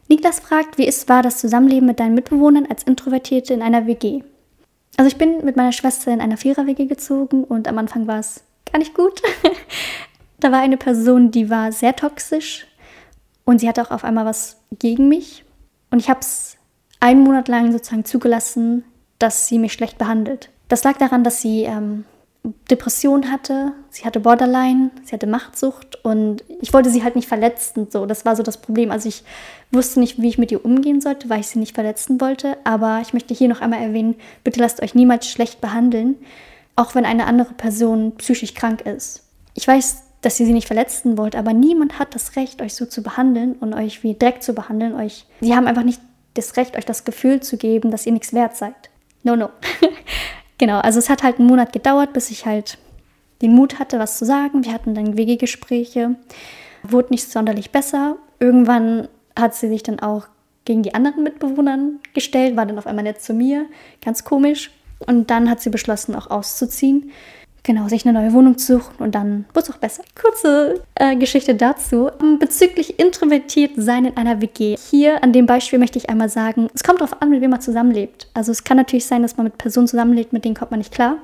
Niklas 0.08 0.40
fragt, 0.40 0.78
wie 0.78 0.88
es 0.88 1.10
war 1.10 1.22
das 1.22 1.40
Zusammenleben 1.40 1.86
mit 1.86 2.00
deinen 2.00 2.16
Mitbewohnern 2.16 2.66
als 2.70 2.84
Introvertierte 2.84 3.54
in 3.54 3.62
einer 3.62 3.88
WG. 3.88 4.22
Also 4.96 5.10
ich 5.10 5.18
bin 5.18 5.44
mit 5.44 5.58
meiner 5.58 5.74
Schwester 5.74 6.14
in 6.14 6.22
einer 6.22 6.38
Vierer-WG 6.38 6.86
gezogen 6.86 7.44
und 7.44 7.68
am 7.68 7.78
Anfang 7.78 8.08
war 8.08 8.20
es 8.20 8.42
gar 8.72 8.80
nicht 8.80 8.94
gut. 8.94 9.22
da 10.40 10.52
war 10.52 10.60
eine 10.60 10.78
Person, 10.78 11.32
die 11.32 11.50
war 11.50 11.72
sehr 11.72 11.96
toxisch 11.96 12.68
und 13.46 13.60
sie 13.60 13.68
hatte 13.68 13.82
auch 13.82 13.92
auf 13.92 14.04
einmal 14.04 14.26
was 14.26 14.58
gegen 14.78 15.08
mich. 15.08 15.44
Und 15.90 16.00
ich 16.00 16.10
habe 16.10 16.20
es 16.20 16.58
einen 17.00 17.24
Monat 17.24 17.48
lang 17.48 17.72
sozusagen 17.72 18.06
zugelassen, 18.06 18.84
dass 19.20 19.48
sie 19.48 19.60
mich 19.60 19.74
schlecht 19.74 19.98
behandelt. 19.98 20.50
Das 20.68 20.84
lag 20.84 20.98
daran, 20.98 21.24
dass 21.24 21.42
sie 21.42 21.64
ähm, 21.64 22.06
Depression 22.70 23.32
hatte, 23.32 23.74
sie 23.90 24.06
hatte 24.06 24.20
Borderline, 24.20 24.92
sie 25.04 25.14
hatte 25.14 25.28
Machtsucht 25.28 26.04
und 26.04 26.44
ich 26.62 26.74
wollte 26.74 26.90
sie 26.90 27.04
halt 27.04 27.16
nicht 27.16 27.28
verletzen. 27.28 27.88
So, 27.90 28.06
das 28.06 28.26
war 28.26 28.36
so 28.36 28.44
das 28.44 28.58
Problem. 28.62 28.92
Also 28.92 29.10
ich 29.10 29.24
wusste 29.72 30.00
nicht, 30.00 30.22
wie 30.22 30.28
ich 30.28 30.38
mit 30.38 30.52
ihr 30.52 30.64
umgehen 30.64 31.02
sollte, 31.02 31.30
weil 31.30 31.40
ich 31.40 31.48
sie 31.48 31.60
nicht 31.60 31.76
verletzen 31.76 32.22
wollte. 32.22 32.58
Aber 32.64 33.00
ich 33.02 33.14
möchte 33.14 33.34
hier 33.34 33.48
noch 33.48 33.62
einmal 33.62 33.82
erwähnen: 33.82 34.16
Bitte 34.44 34.60
lasst 34.60 34.82
euch 34.82 34.96
niemals 34.96 35.30
schlecht 35.30 35.62
behandeln, 35.62 36.16
auch 36.76 36.96
wenn 36.96 37.06
eine 37.06 37.26
andere 37.26 37.54
Person 37.54 38.16
psychisch 38.18 38.54
krank 38.54 38.82
ist. 38.82 39.24
Ich 39.54 39.68
weiß, 39.68 40.04
dass 40.22 40.40
ihr 40.40 40.46
sie 40.46 40.54
nicht 40.54 40.68
verletzen 40.68 41.18
wollt, 41.18 41.36
aber 41.36 41.54
niemand 41.54 42.00
hat 42.00 42.16
das 42.16 42.36
Recht, 42.36 42.62
euch 42.62 42.74
so 42.76 42.86
zu 42.86 43.04
behandeln 43.04 43.54
und 43.54 43.74
euch 43.74 44.04
wie 44.04 44.18
Dreck 44.18 44.42
zu 44.42 44.54
behandeln. 44.54 44.96
Euch, 44.96 45.26
sie 45.42 45.56
haben 45.56 45.68
einfach 45.68 45.84
nicht 45.84 46.02
das 46.34 46.58
Recht, 46.58 46.76
euch 46.76 46.86
das 46.86 47.04
Gefühl 47.04 47.42
zu 47.42 47.58
geben, 47.58 47.92
dass 47.92 48.06
ihr 48.06 48.14
nichts 48.14 48.34
wert 48.34 48.56
seid. 48.56 48.76
No, 49.24 49.36
no. 49.36 49.50
Genau, 50.60 50.80
also 50.80 50.98
es 50.98 51.10
hat 51.10 51.22
halt 51.22 51.38
einen 51.38 51.48
Monat 51.48 51.72
gedauert, 51.72 52.14
bis 52.14 52.32
ich 52.32 52.48
halt 52.48 52.80
den 53.44 53.54
Mut 53.54 53.78
hatte, 53.78 54.00
was 54.00 54.18
zu 54.18 54.26
sagen. 54.26 54.66
Wir 54.66 54.74
hatten 54.74 54.96
dann 54.96 55.16
WG-Gespräche, 55.16 56.16
wurde 56.82 57.12
nicht 57.12 57.30
sonderlich 57.30 57.70
besser. 57.70 58.16
Irgendwann 58.40 59.08
hat 59.38 59.54
sie 59.54 59.68
sich 59.70 59.84
dann 59.84 60.00
auch 60.00 60.28
gegen 60.66 60.82
die 60.82 60.96
anderen 60.96 61.24
Mitbewohner 61.24 61.78
gestellt, 62.16 62.56
war 62.56 62.66
dann 62.66 62.80
auf 62.80 62.88
einmal 62.88 63.04
nett 63.04 63.22
zu 63.22 63.36
mir, 63.36 63.68
ganz 64.04 64.24
komisch. 64.24 64.72
Und 65.06 65.30
dann 65.30 65.48
hat 65.48 65.62
sie 65.62 65.70
beschlossen, 65.70 66.16
auch 66.16 66.32
auszuziehen 66.32 67.12
genau, 67.68 67.88
sich 67.88 68.08
eine 68.08 68.20
neue 68.20 68.34
Wohnung 68.34 68.58
zu 68.58 68.80
suchen 68.80 68.96
und 68.98 69.14
dann 69.14 69.46
wird 69.54 69.68
es 69.68 69.72
auch 69.72 69.78
besser. 69.78 70.04
Kurze 70.20 70.82
äh, 70.96 71.16
Geschichte 71.16 71.54
dazu. 71.54 72.10
Bezüglich 72.40 72.98
introvertiert 73.00 73.74
sein 73.76 74.06
in 74.06 74.18
einer 74.18 74.42
WG. 74.42 74.76
Hier 74.90 75.24
an 75.24 75.34
dem 75.34 75.46
Beispiel 75.46 75.78
möchte 75.78 76.00
ich 76.00 76.10
einmal 76.10 76.30
sagen, 76.30 76.70
es 76.74 76.84
kommt 76.84 77.02
darauf 77.02 77.22
an, 77.22 77.30
mit 77.30 77.42
wem 77.42 77.52
man 77.52 77.62
zusammenlebt. 77.62 78.30
Also 78.34 78.52
es 78.52 78.64
kann 78.64 78.78
natürlich 78.78 79.06
sein, 79.06 79.22
dass 79.22 79.38
man 79.38 79.44
mit 79.44 79.60
Personen 79.60 79.88
zusammenlebt, 79.88 80.34
mit 80.34 80.46
denen 80.46 80.56
kommt 80.56 80.72
man 80.72 80.80
nicht 80.80 80.94
klar. 80.94 81.18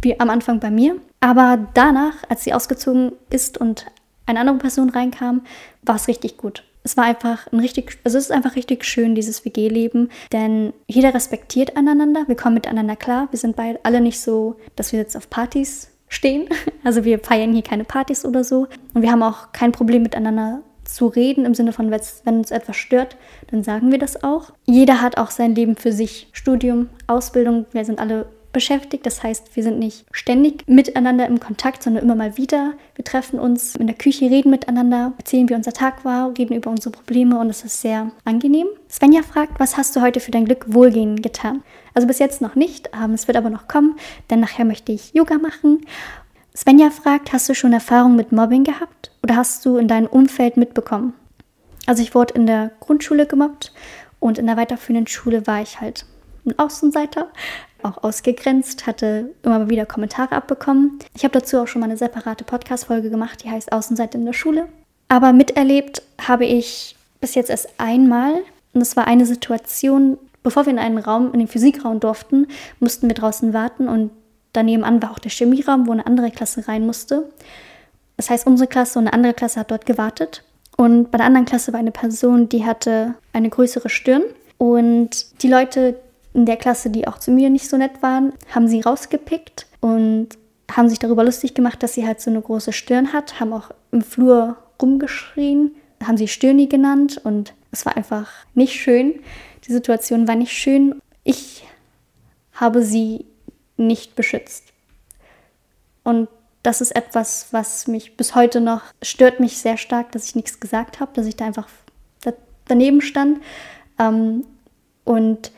Wie 0.00 0.18
am 0.18 0.30
Anfang 0.30 0.60
bei 0.60 0.70
mir. 0.70 0.96
Aber 1.20 1.58
danach, 1.74 2.14
als 2.30 2.44
sie 2.44 2.54
ausgezogen 2.54 3.12
ist 3.28 3.58
und 3.58 3.84
eine 4.24 4.40
andere 4.40 4.56
Person 4.56 4.88
reinkam, 4.88 5.42
war 5.82 5.96
es 5.96 6.08
richtig 6.08 6.38
gut 6.38 6.62
es 6.82 6.96
war 6.96 7.04
einfach 7.04 7.50
ein 7.52 7.60
richtig, 7.60 7.98
also 8.04 8.18
es 8.18 8.24
ist 8.24 8.32
einfach 8.32 8.56
richtig 8.56 8.84
schön, 8.84 9.14
dieses 9.14 9.44
WG-Leben, 9.44 10.10
denn 10.32 10.72
jeder 10.86 11.14
respektiert 11.14 11.76
einander, 11.76 12.24
wir 12.26 12.36
kommen 12.36 12.54
miteinander 12.54 12.96
klar, 12.96 13.28
wir 13.30 13.38
sind 13.38 13.56
beide 13.56 13.80
alle 13.82 14.00
nicht 14.00 14.20
so, 14.20 14.56
dass 14.76 14.92
wir 14.92 14.98
jetzt 14.98 15.16
auf 15.16 15.28
Partys 15.28 15.90
stehen, 16.08 16.48
also 16.84 17.04
wir 17.04 17.18
feiern 17.18 17.52
hier 17.52 17.62
keine 17.62 17.84
Partys 17.84 18.24
oder 18.24 18.44
so. 18.44 18.66
Und 18.94 19.02
wir 19.02 19.10
haben 19.10 19.22
auch 19.22 19.52
kein 19.52 19.72
Problem 19.72 20.02
miteinander 20.02 20.62
zu 20.84 21.06
reden 21.06 21.44
im 21.44 21.54
Sinne 21.54 21.72
von, 21.72 21.90
wenn 21.90 22.36
uns 22.36 22.50
etwas 22.50 22.76
stört, 22.76 23.16
dann 23.50 23.62
sagen 23.62 23.92
wir 23.92 23.98
das 23.98 24.24
auch. 24.24 24.52
Jeder 24.66 25.00
hat 25.00 25.18
auch 25.18 25.30
sein 25.30 25.54
Leben 25.54 25.76
für 25.76 25.92
sich, 25.92 26.28
Studium, 26.32 26.88
Ausbildung, 27.06 27.66
wir 27.72 27.84
sind 27.84 28.00
alle 28.00 28.26
beschäftigt. 28.52 29.06
Das 29.06 29.22
heißt, 29.22 29.56
wir 29.56 29.62
sind 29.62 29.78
nicht 29.78 30.04
ständig 30.12 30.64
miteinander 30.66 31.26
im 31.26 31.40
Kontakt, 31.40 31.82
sondern 31.82 32.04
immer 32.04 32.14
mal 32.14 32.36
wieder. 32.36 32.74
Wir 32.94 33.04
treffen 33.04 33.38
uns 33.38 33.76
in 33.76 33.86
der 33.86 33.96
Küche, 33.96 34.30
reden 34.30 34.50
miteinander, 34.50 35.12
erzählen, 35.18 35.48
wie 35.48 35.54
unser 35.54 35.72
Tag 35.72 36.04
war, 36.04 36.36
reden 36.36 36.54
über 36.54 36.70
unsere 36.70 36.90
Probleme 36.90 37.38
und 37.38 37.50
es 37.50 37.64
ist 37.64 37.80
sehr 37.80 38.10
angenehm. 38.24 38.66
Svenja 38.88 39.22
fragt, 39.22 39.60
was 39.60 39.76
hast 39.76 39.94
du 39.94 40.00
heute 40.00 40.20
für 40.20 40.30
dein 40.30 40.44
Glück 40.44 40.64
Wohlgehen 40.68 41.22
getan? 41.22 41.62
Also 41.94 42.06
bis 42.06 42.18
jetzt 42.18 42.40
noch 42.40 42.54
nicht, 42.54 42.90
ähm, 42.94 43.14
es 43.14 43.26
wird 43.26 43.36
aber 43.36 43.50
noch 43.50 43.68
kommen, 43.68 43.96
denn 44.30 44.40
nachher 44.40 44.64
möchte 44.64 44.92
ich 44.92 45.12
Yoga 45.14 45.38
machen. 45.38 45.86
Svenja 46.56 46.90
fragt, 46.90 47.32
hast 47.32 47.48
du 47.48 47.54
schon 47.54 47.72
Erfahrung 47.72 48.16
mit 48.16 48.32
Mobbing 48.32 48.64
gehabt 48.64 49.12
oder 49.22 49.36
hast 49.36 49.64
du 49.64 49.76
in 49.76 49.88
deinem 49.88 50.06
Umfeld 50.06 50.56
mitbekommen? 50.56 51.14
Also 51.86 52.02
ich 52.02 52.14
wurde 52.14 52.34
in 52.34 52.46
der 52.46 52.72
Grundschule 52.80 53.26
gemobbt 53.26 53.72
und 54.18 54.38
in 54.38 54.46
der 54.46 54.56
weiterführenden 54.56 55.06
Schule 55.06 55.46
war 55.46 55.62
ich 55.62 55.80
halt 55.80 56.04
ein 56.46 56.58
Außenseiter 56.58 57.28
auch 57.84 58.02
ausgegrenzt, 58.02 58.86
hatte 58.86 59.30
immer 59.42 59.68
wieder 59.68 59.86
Kommentare 59.86 60.32
abbekommen. 60.32 60.98
Ich 61.14 61.24
habe 61.24 61.38
dazu 61.38 61.58
auch 61.58 61.66
schon 61.66 61.80
mal 61.80 61.86
eine 61.86 61.96
separate 61.96 62.44
Podcast-Folge 62.44 63.10
gemacht, 63.10 63.44
die 63.44 63.50
heißt 63.50 63.72
Außenseite 63.72 64.18
in 64.18 64.26
der 64.26 64.32
Schule. 64.32 64.68
Aber 65.08 65.32
miterlebt 65.32 66.02
habe 66.20 66.44
ich 66.44 66.96
bis 67.20 67.34
jetzt 67.34 67.50
erst 67.50 67.68
einmal, 67.78 68.34
und 68.72 68.80
das 68.80 68.96
war 68.96 69.06
eine 69.06 69.26
Situation, 69.26 70.18
bevor 70.42 70.66
wir 70.66 70.72
in 70.72 70.78
einen 70.78 70.98
Raum, 70.98 71.32
in 71.32 71.40
den 71.40 71.48
Physikraum 71.48 72.00
durften, 72.00 72.46
mussten 72.78 73.08
wir 73.08 73.14
draußen 73.14 73.52
warten 73.52 73.88
und 73.88 74.10
daneben 74.52 74.84
an 74.84 75.02
war 75.02 75.10
auch 75.10 75.18
der 75.18 75.30
Chemieraum, 75.30 75.86
wo 75.86 75.92
eine 75.92 76.06
andere 76.06 76.30
Klasse 76.30 76.66
rein 76.66 76.86
musste. 76.86 77.30
Das 78.16 78.30
heißt, 78.30 78.46
unsere 78.46 78.68
Klasse 78.68 78.98
und 78.98 79.06
eine 79.06 79.14
andere 79.14 79.34
Klasse 79.34 79.60
hat 79.60 79.70
dort 79.70 79.86
gewartet. 79.86 80.44
Und 80.76 81.10
bei 81.10 81.18
der 81.18 81.26
anderen 81.26 81.46
Klasse 81.46 81.72
war 81.72 81.80
eine 81.80 81.90
Person, 81.90 82.48
die 82.48 82.64
hatte 82.64 83.14
eine 83.32 83.50
größere 83.50 83.88
Stirn. 83.88 84.22
Und 84.58 85.42
die 85.42 85.48
Leute, 85.48 85.96
in 86.32 86.46
der 86.46 86.56
Klasse, 86.56 86.90
die 86.90 87.08
auch 87.08 87.18
zu 87.18 87.30
mir 87.30 87.50
nicht 87.50 87.68
so 87.68 87.76
nett 87.76 88.02
waren, 88.02 88.32
haben 88.54 88.68
sie 88.68 88.80
rausgepickt 88.80 89.66
und 89.80 90.28
haben 90.70 90.88
sich 90.88 90.98
darüber 90.98 91.24
lustig 91.24 91.54
gemacht, 91.54 91.82
dass 91.82 91.94
sie 91.94 92.06
halt 92.06 92.20
so 92.20 92.30
eine 92.30 92.40
große 92.40 92.72
Stirn 92.72 93.12
hat, 93.12 93.40
haben 93.40 93.52
auch 93.52 93.70
im 93.90 94.02
Flur 94.02 94.56
rumgeschrien, 94.80 95.72
haben 96.04 96.16
sie 96.16 96.28
Stirni 96.28 96.66
genannt 96.66 97.20
und 97.24 97.54
es 97.72 97.84
war 97.84 97.96
einfach 97.96 98.30
nicht 98.54 98.74
schön. 98.74 99.20
Die 99.66 99.72
Situation 99.72 100.28
war 100.28 100.36
nicht 100.36 100.52
schön. 100.52 101.00
Ich 101.24 101.64
habe 102.52 102.82
sie 102.82 103.26
nicht 103.76 104.16
beschützt. 104.16 104.72
Und 106.04 106.28
das 106.62 106.80
ist 106.80 106.94
etwas, 106.94 107.48
was 107.52 107.86
mich 107.86 108.16
bis 108.16 108.34
heute 108.34 108.60
noch 108.60 108.82
stört 109.02 109.40
mich 109.40 109.58
sehr 109.58 109.76
stark, 109.76 110.12
dass 110.12 110.26
ich 110.26 110.34
nichts 110.34 110.60
gesagt 110.60 111.00
habe, 111.00 111.12
dass 111.14 111.26
ich 111.26 111.36
da 111.36 111.46
einfach 111.46 111.68
daneben 112.66 113.00
stand. 113.00 113.40
Ähm, 113.98 114.44
und 115.04 115.52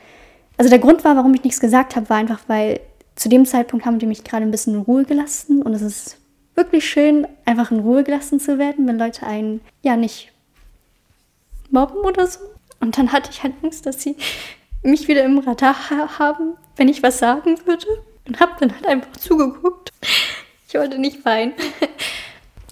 also 0.56 0.70
der 0.70 0.78
Grund 0.78 1.04
war, 1.04 1.16
warum 1.16 1.34
ich 1.34 1.44
nichts 1.44 1.60
gesagt 1.60 1.96
habe, 1.96 2.08
war 2.10 2.18
einfach, 2.18 2.40
weil 2.46 2.80
zu 3.14 3.28
dem 3.28 3.46
Zeitpunkt 3.46 3.84
haben 3.84 3.98
die 3.98 4.06
mich 4.06 4.24
gerade 4.24 4.44
ein 4.44 4.50
bisschen 4.50 4.74
in 4.74 4.80
Ruhe 4.80 5.04
gelassen 5.04 5.62
und 5.62 5.74
es 5.74 5.82
ist 5.82 6.18
wirklich 6.54 6.88
schön, 6.88 7.26
einfach 7.44 7.70
in 7.70 7.80
Ruhe 7.80 8.04
gelassen 8.04 8.40
zu 8.40 8.58
werden, 8.58 8.86
wenn 8.86 8.98
Leute 8.98 9.26
einen 9.26 9.60
ja 9.82 9.96
nicht 9.96 10.32
mobben 11.70 12.00
oder 12.00 12.26
so. 12.26 12.40
Und 12.80 12.98
dann 12.98 13.12
hatte 13.12 13.30
ich 13.30 13.42
halt 13.42 13.54
Angst, 13.62 13.86
dass 13.86 14.02
sie 14.02 14.16
mich 14.82 15.08
wieder 15.08 15.24
im 15.24 15.38
Radar 15.38 16.18
haben, 16.18 16.54
wenn 16.76 16.88
ich 16.88 17.02
was 17.02 17.18
sagen 17.18 17.56
würde. 17.64 17.86
Und 18.26 18.40
habe 18.40 18.52
dann 18.60 18.74
halt 18.74 18.86
einfach 18.86 19.16
zugeguckt. 19.16 19.90
Ich 20.68 20.74
wollte 20.74 20.98
nicht 20.98 21.24
weinen. 21.24 21.52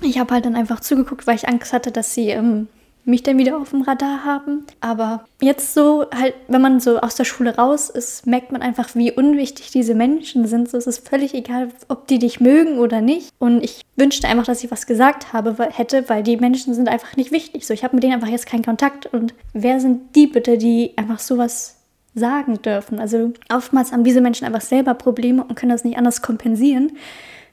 Ich 0.02 0.18
habe 0.18 0.32
halt 0.32 0.46
dann 0.46 0.56
einfach 0.56 0.80
zugeguckt, 0.80 1.26
weil 1.26 1.36
ich 1.36 1.46
Angst 1.46 1.74
hatte, 1.74 1.92
dass 1.92 2.14
sie 2.14 2.30
ähm, 2.30 2.68
mich 3.10 3.22
dann 3.22 3.38
wieder 3.38 3.58
auf 3.58 3.70
dem 3.70 3.82
Radar 3.82 4.24
haben. 4.24 4.64
Aber 4.80 5.24
jetzt 5.40 5.74
so 5.74 6.06
halt, 6.14 6.34
wenn 6.48 6.62
man 6.62 6.80
so 6.80 7.00
aus 7.00 7.16
der 7.16 7.24
Schule 7.24 7.56
raus 7.56 7.90
ist, 7.90 8.26
merkt 8.26 8.52
man 8.52 8.62
einfach, 8.62 8.94
wie 8.94 9.12
unwichtig 9.12 9.70
diese 9.70 9.94
Menschen 9.94 10.46
sind. 10.46 10.68
So 10.68 10.78
es 10.78 10.86
ist 10.86 11.06
völlig 11.06 11.34
egal, 11.34 11.68
ob 11.88 12.06
die 12.06 12.18
dich 12.18 12.40
mögen 12.40 12.78
oder 12.78 13.00
nicht. 13.00 13.30
Und 13.38 13.62
ich 13.62 13.82
wünschte 13.96 14.28
einfach, 14.28 14.44
dass 14.46 14.64
ich 14.64 14.70
was 14.70 14.86
gesagt 14.86 15.32
habe, 15.32 15.56
hätte, 15.70 16.08
weil 16.08 16.22
die 16.22 16.36
Menschen 16.36 16.74
sind 16.74 16.88
einfach 16.88 17.16
nicht 17.16 17.32
wichtig. 17.32 17.66
So, 17.66 17.74
ich 17.74 17.84
habe 17.84 17.96
mit 17.96 18.02
denen 18.02 18.14
einfach 18.14 18.28
jetzt 18.28 18.46
keinen 18.46 18.64
Kontakt. 18.64 19.06
Und 19.06 19.34
wer 19.52 19.80
sind 19.80 20.14
die 20.16 20.26
bitte, 20.26 20.56
die 20.56 20.92
einfach 20.96 21.18
sowas 21.18 21.76
sagen 22.14 22.62
dürfen? 22.62 22.98
Also 23.00 23.32
oftmals 23.52 23.92
haben 23.92 24.04
diese 24.04 24.20
Menschen 24.20 24.46
einfach 24.46 24.62
selber 24.62 24.94
Probleme 24.94 25.44
und 25.44 25.56
können 25.56 25.70
das 25.70 25.84
nicht 25.84 25.98
anders 25.98 26.22
kompensieren 26.22 26.92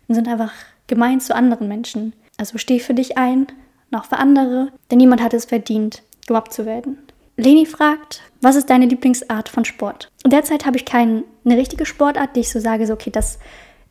und 0.08 0.16
sind 0.16 0.28
einfach 0.28 0.54
gemein 0.88 1.20
zu 1.20 1.36
anderen 1.36 1.68
Menschen. 1.68 2.14
Also 2.38 2.58
steh 2.58 2.80
für 2.80 2.94
dich 2.94 3.18
ein, 3.18 3.48
noch 3.90 4.06
für 4.06 4.18
andere, 4.18 4.70
denn 4.92 4.98
niemand 4.98 5.22
hat 5.22 5.34
es 5.34 5.46
verdient, 5.46 6.04
gemobbt 6.28 6.54
zu 6.54 6.66
werden. 6.66 6.98
Leni 7.38 7.66
fragt, 7.66 8.22
was 8.42 8.56
ist 8.56 8.70
deine 8.70 8.88
Lieblingsart 8.88 9.50
von 9.50 9.64
Sport? 9.64 10.10
Und 10.24 10.34
derzeit 10.34 10.66
habe 10.66 10.78
ich 10.78 10.86
keine 10.86 11.24
richtige 11.46 11.86
Sportart, 11.86 12.36
die 12.36 12.42
ich 12.42 12.52
so 12.52 12.60
sage, 12.60 12.88
so 12.88 12.94
okay, 12.94 13.12
das 13.12 13.38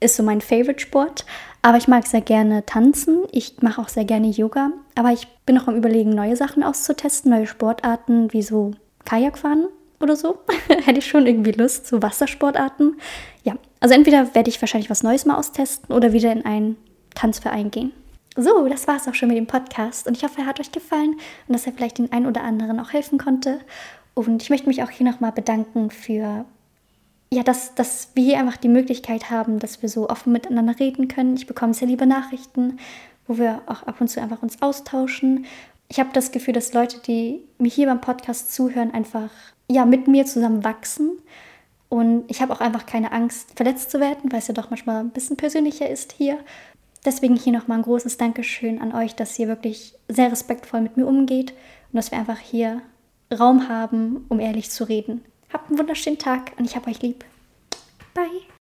ist 0.01 0.17
so 0.17 0.23
mein 0.23 0.41
Favorite-Sport. 0.41 1.25
Aber 1.63 1.79
ich 1.79 1.89
mag 1.89 2.07
sehr 2.07 2.21
gerne 2.21 2.67
tanzen. 2.67 3.25
Ich 3.33 3.63
mache 3.63 3.81
auch 3.81 3.89
sehr 3.89 4.05
gerne 4.05 4.29
Yoga. 4.29 4.71
Aber 4.95 5.13
ich 5.13 5.27
bin 5.47 5.57
noch 5.57 5.69
am 5.69 5.77
Überlegen, 5.77 6.11
neue 6.11 6.37
Sachen 6.37 6.63
auszutesten, 6.63 7.31
neue 7.31 7.47
Sportarten 7.47 8.33
wie 8.33 8.43
so 8.43 8.73
Kajakfahren 9.05 9.67
oder 10.01 10.17
so. 10.17 10.39
Hätte 10.69 10.99
ich 10.99 11.07
schon 11.07 11.27
irgendwie 11.27 11.53
Lust, 11.53 11.87
so 11.87 12.03
Wassersportarten. 12.03 12.97
Ja, 13.45 13.55
also 13.81 13.95
entweder 13.95 14.35
werde 14.35 14.51
ich 14.51 14.61
wahrscheinlich 14.61 14.91
was 14.91 15.03
Neues 15.03 15.25
mal 15.25 15.37
austesten 15.37 15.95
oder 15.95 16.13
wieder 16.13 16.33
in 16.33 16.45
einen 16.45 16.77
Tanzverein 17.15 17.71
gehen. 17.71 17.93
So, 18.37 18.69
das 18.69 18.87
war 18.87 18.97
es 18.97 19.09
auch 19.09 19.15
schon 19.15 19.29
mit 19.29 19.39
dem 19.39 19.47
Podcast 19.47 20.07
und 20.07 20.15
ich 20.15 20.23
hoffe, 20.23 20.43
er 20.43 20.47
hat 20.47 20.61
euch 20.61 20.71
gefallen 20.71 21.15
und 21.49 21.55
dass 21.55 21.67
er 21.67 21.73
vielleicht 21.73 21.99
den 21.99 22.13
einen 22.13 22.27
oder 22.27 22.43
anderen 22.43 22.79
auch 22.79 22.93
helfen 22.93 23.19
konnte. 23.19 23.61
Und 24.13 24.43
ich 24.43 24.51
möchte 24.51 24.69
mich 24.69 24.83
auch 24.83 24.91
hier 24.91 25.07
nochmal 25.07 25.33
bedanken 25.33 25.91
für, 25.91 26.45
ja, 27.33 27.43
dass, 27.43 27.75
dass 27.75 28.11
wir 28.15 28.25
hier 28.25 28.39
einfach 28.39 28.59
die 28.59 28.69
Möglichkeit 28.69 29.31
haben, 29.31 29.59
dass 29.59 29.81
wir 29.81 29.89
so 29.89 30.11
offen 30.11 30.33
miteinander 30.33 30.79
reden 30.79 31.09
können. 31.09 31.37
Ich 31.37 31.47
bekomme 31.47 31.73
sehr 31.73 31.89
liebe 31.89 32.07
Nachrichten, 32.07 32.79
wo 33.27 33.39
wir 33.39 33.63
auch 33.67 33.85
ab 33.85 34.01
und 34.01 34.09
zu 34.09 34.21
einfach 34.21 34.43
uns 34.43 34.61
austauschen. 34.61 35.47
Ich 35.89 35.99
habe 35.99 36.11
das 36.13 36.31
Gefühl, 36.31 36.55
dass 36.55 36.75
Leute, 36.75 36.99
die 37.07 37.41
mir 37.59 37.71
hier 37.71 37.87
beim 37.87 38.03
Podcast 38.03 38.53
zuhören, 38.53 38.93
einfach 38.93 39.31
ja, 39.71 39.87
mit 39.87 40.09
mir 40.09 40.27
zusammen 40.27 40.63
wachsen. 40.63 41.13
Und 41.89 42.25
ich 42.29 42.43
habe 42.43 42.53
auch 42.53 42.61
einfach 42.61 42.85
keine 42.85 43.13
Angst, 43.13 43.53
verletzt 43.57 43.91
zu 43.91 44.01
werden, 44.01 44.31
weil 44.31 44.41
es 44.41 44.49
ja 44.49 44.55
doch 44.55 44.71
manchmal 44.71 45.01
ein 45.01 45.11
bisschen 45.11 45.37
persönlicher 45.37 45.89
ist 45.89 46.13
hier. 46.13 46.39
Deswegen 47.07 47.37
hier 47.37 47.53
nochmal 47.53 47.79
ein 47.79 47.85
großes 47.85 48.17
Dankeschön 48.17 48.83
an 48.83 48.93
euch, 48.93 49.15
dass 49.15 49.39
ihr 49.39 49.47
wirklich 49.47 49.95
sehr 50.09 50.33
respektvoll 50.33 50.81
mit 50.81 50.97
mir 50.97 51.07
umgeht 51.07 51.53
und 51.93 51.97
dass 51.97 52.11
wir 52.11 52.19
einfach 52.19 52.41
hier 52.41 52.83
Raum 53.33 53.69
haben, 53.69 54.27
um 54.29 54.41
ehrlich 54.41 54.71
zu 54.71 54.85
reden. 54.85 55.25
Habt 55.53 55.71
einen 55.71 55.79
wunderschönen 55.79 56.19
Tag 56.19 56.53
und 56.59 56.65
ich 56.65 56.75
habe 56.75 56.91
euch 56.91 57.01
lieb. 57.03 57.25
Bye. 58.13 58.47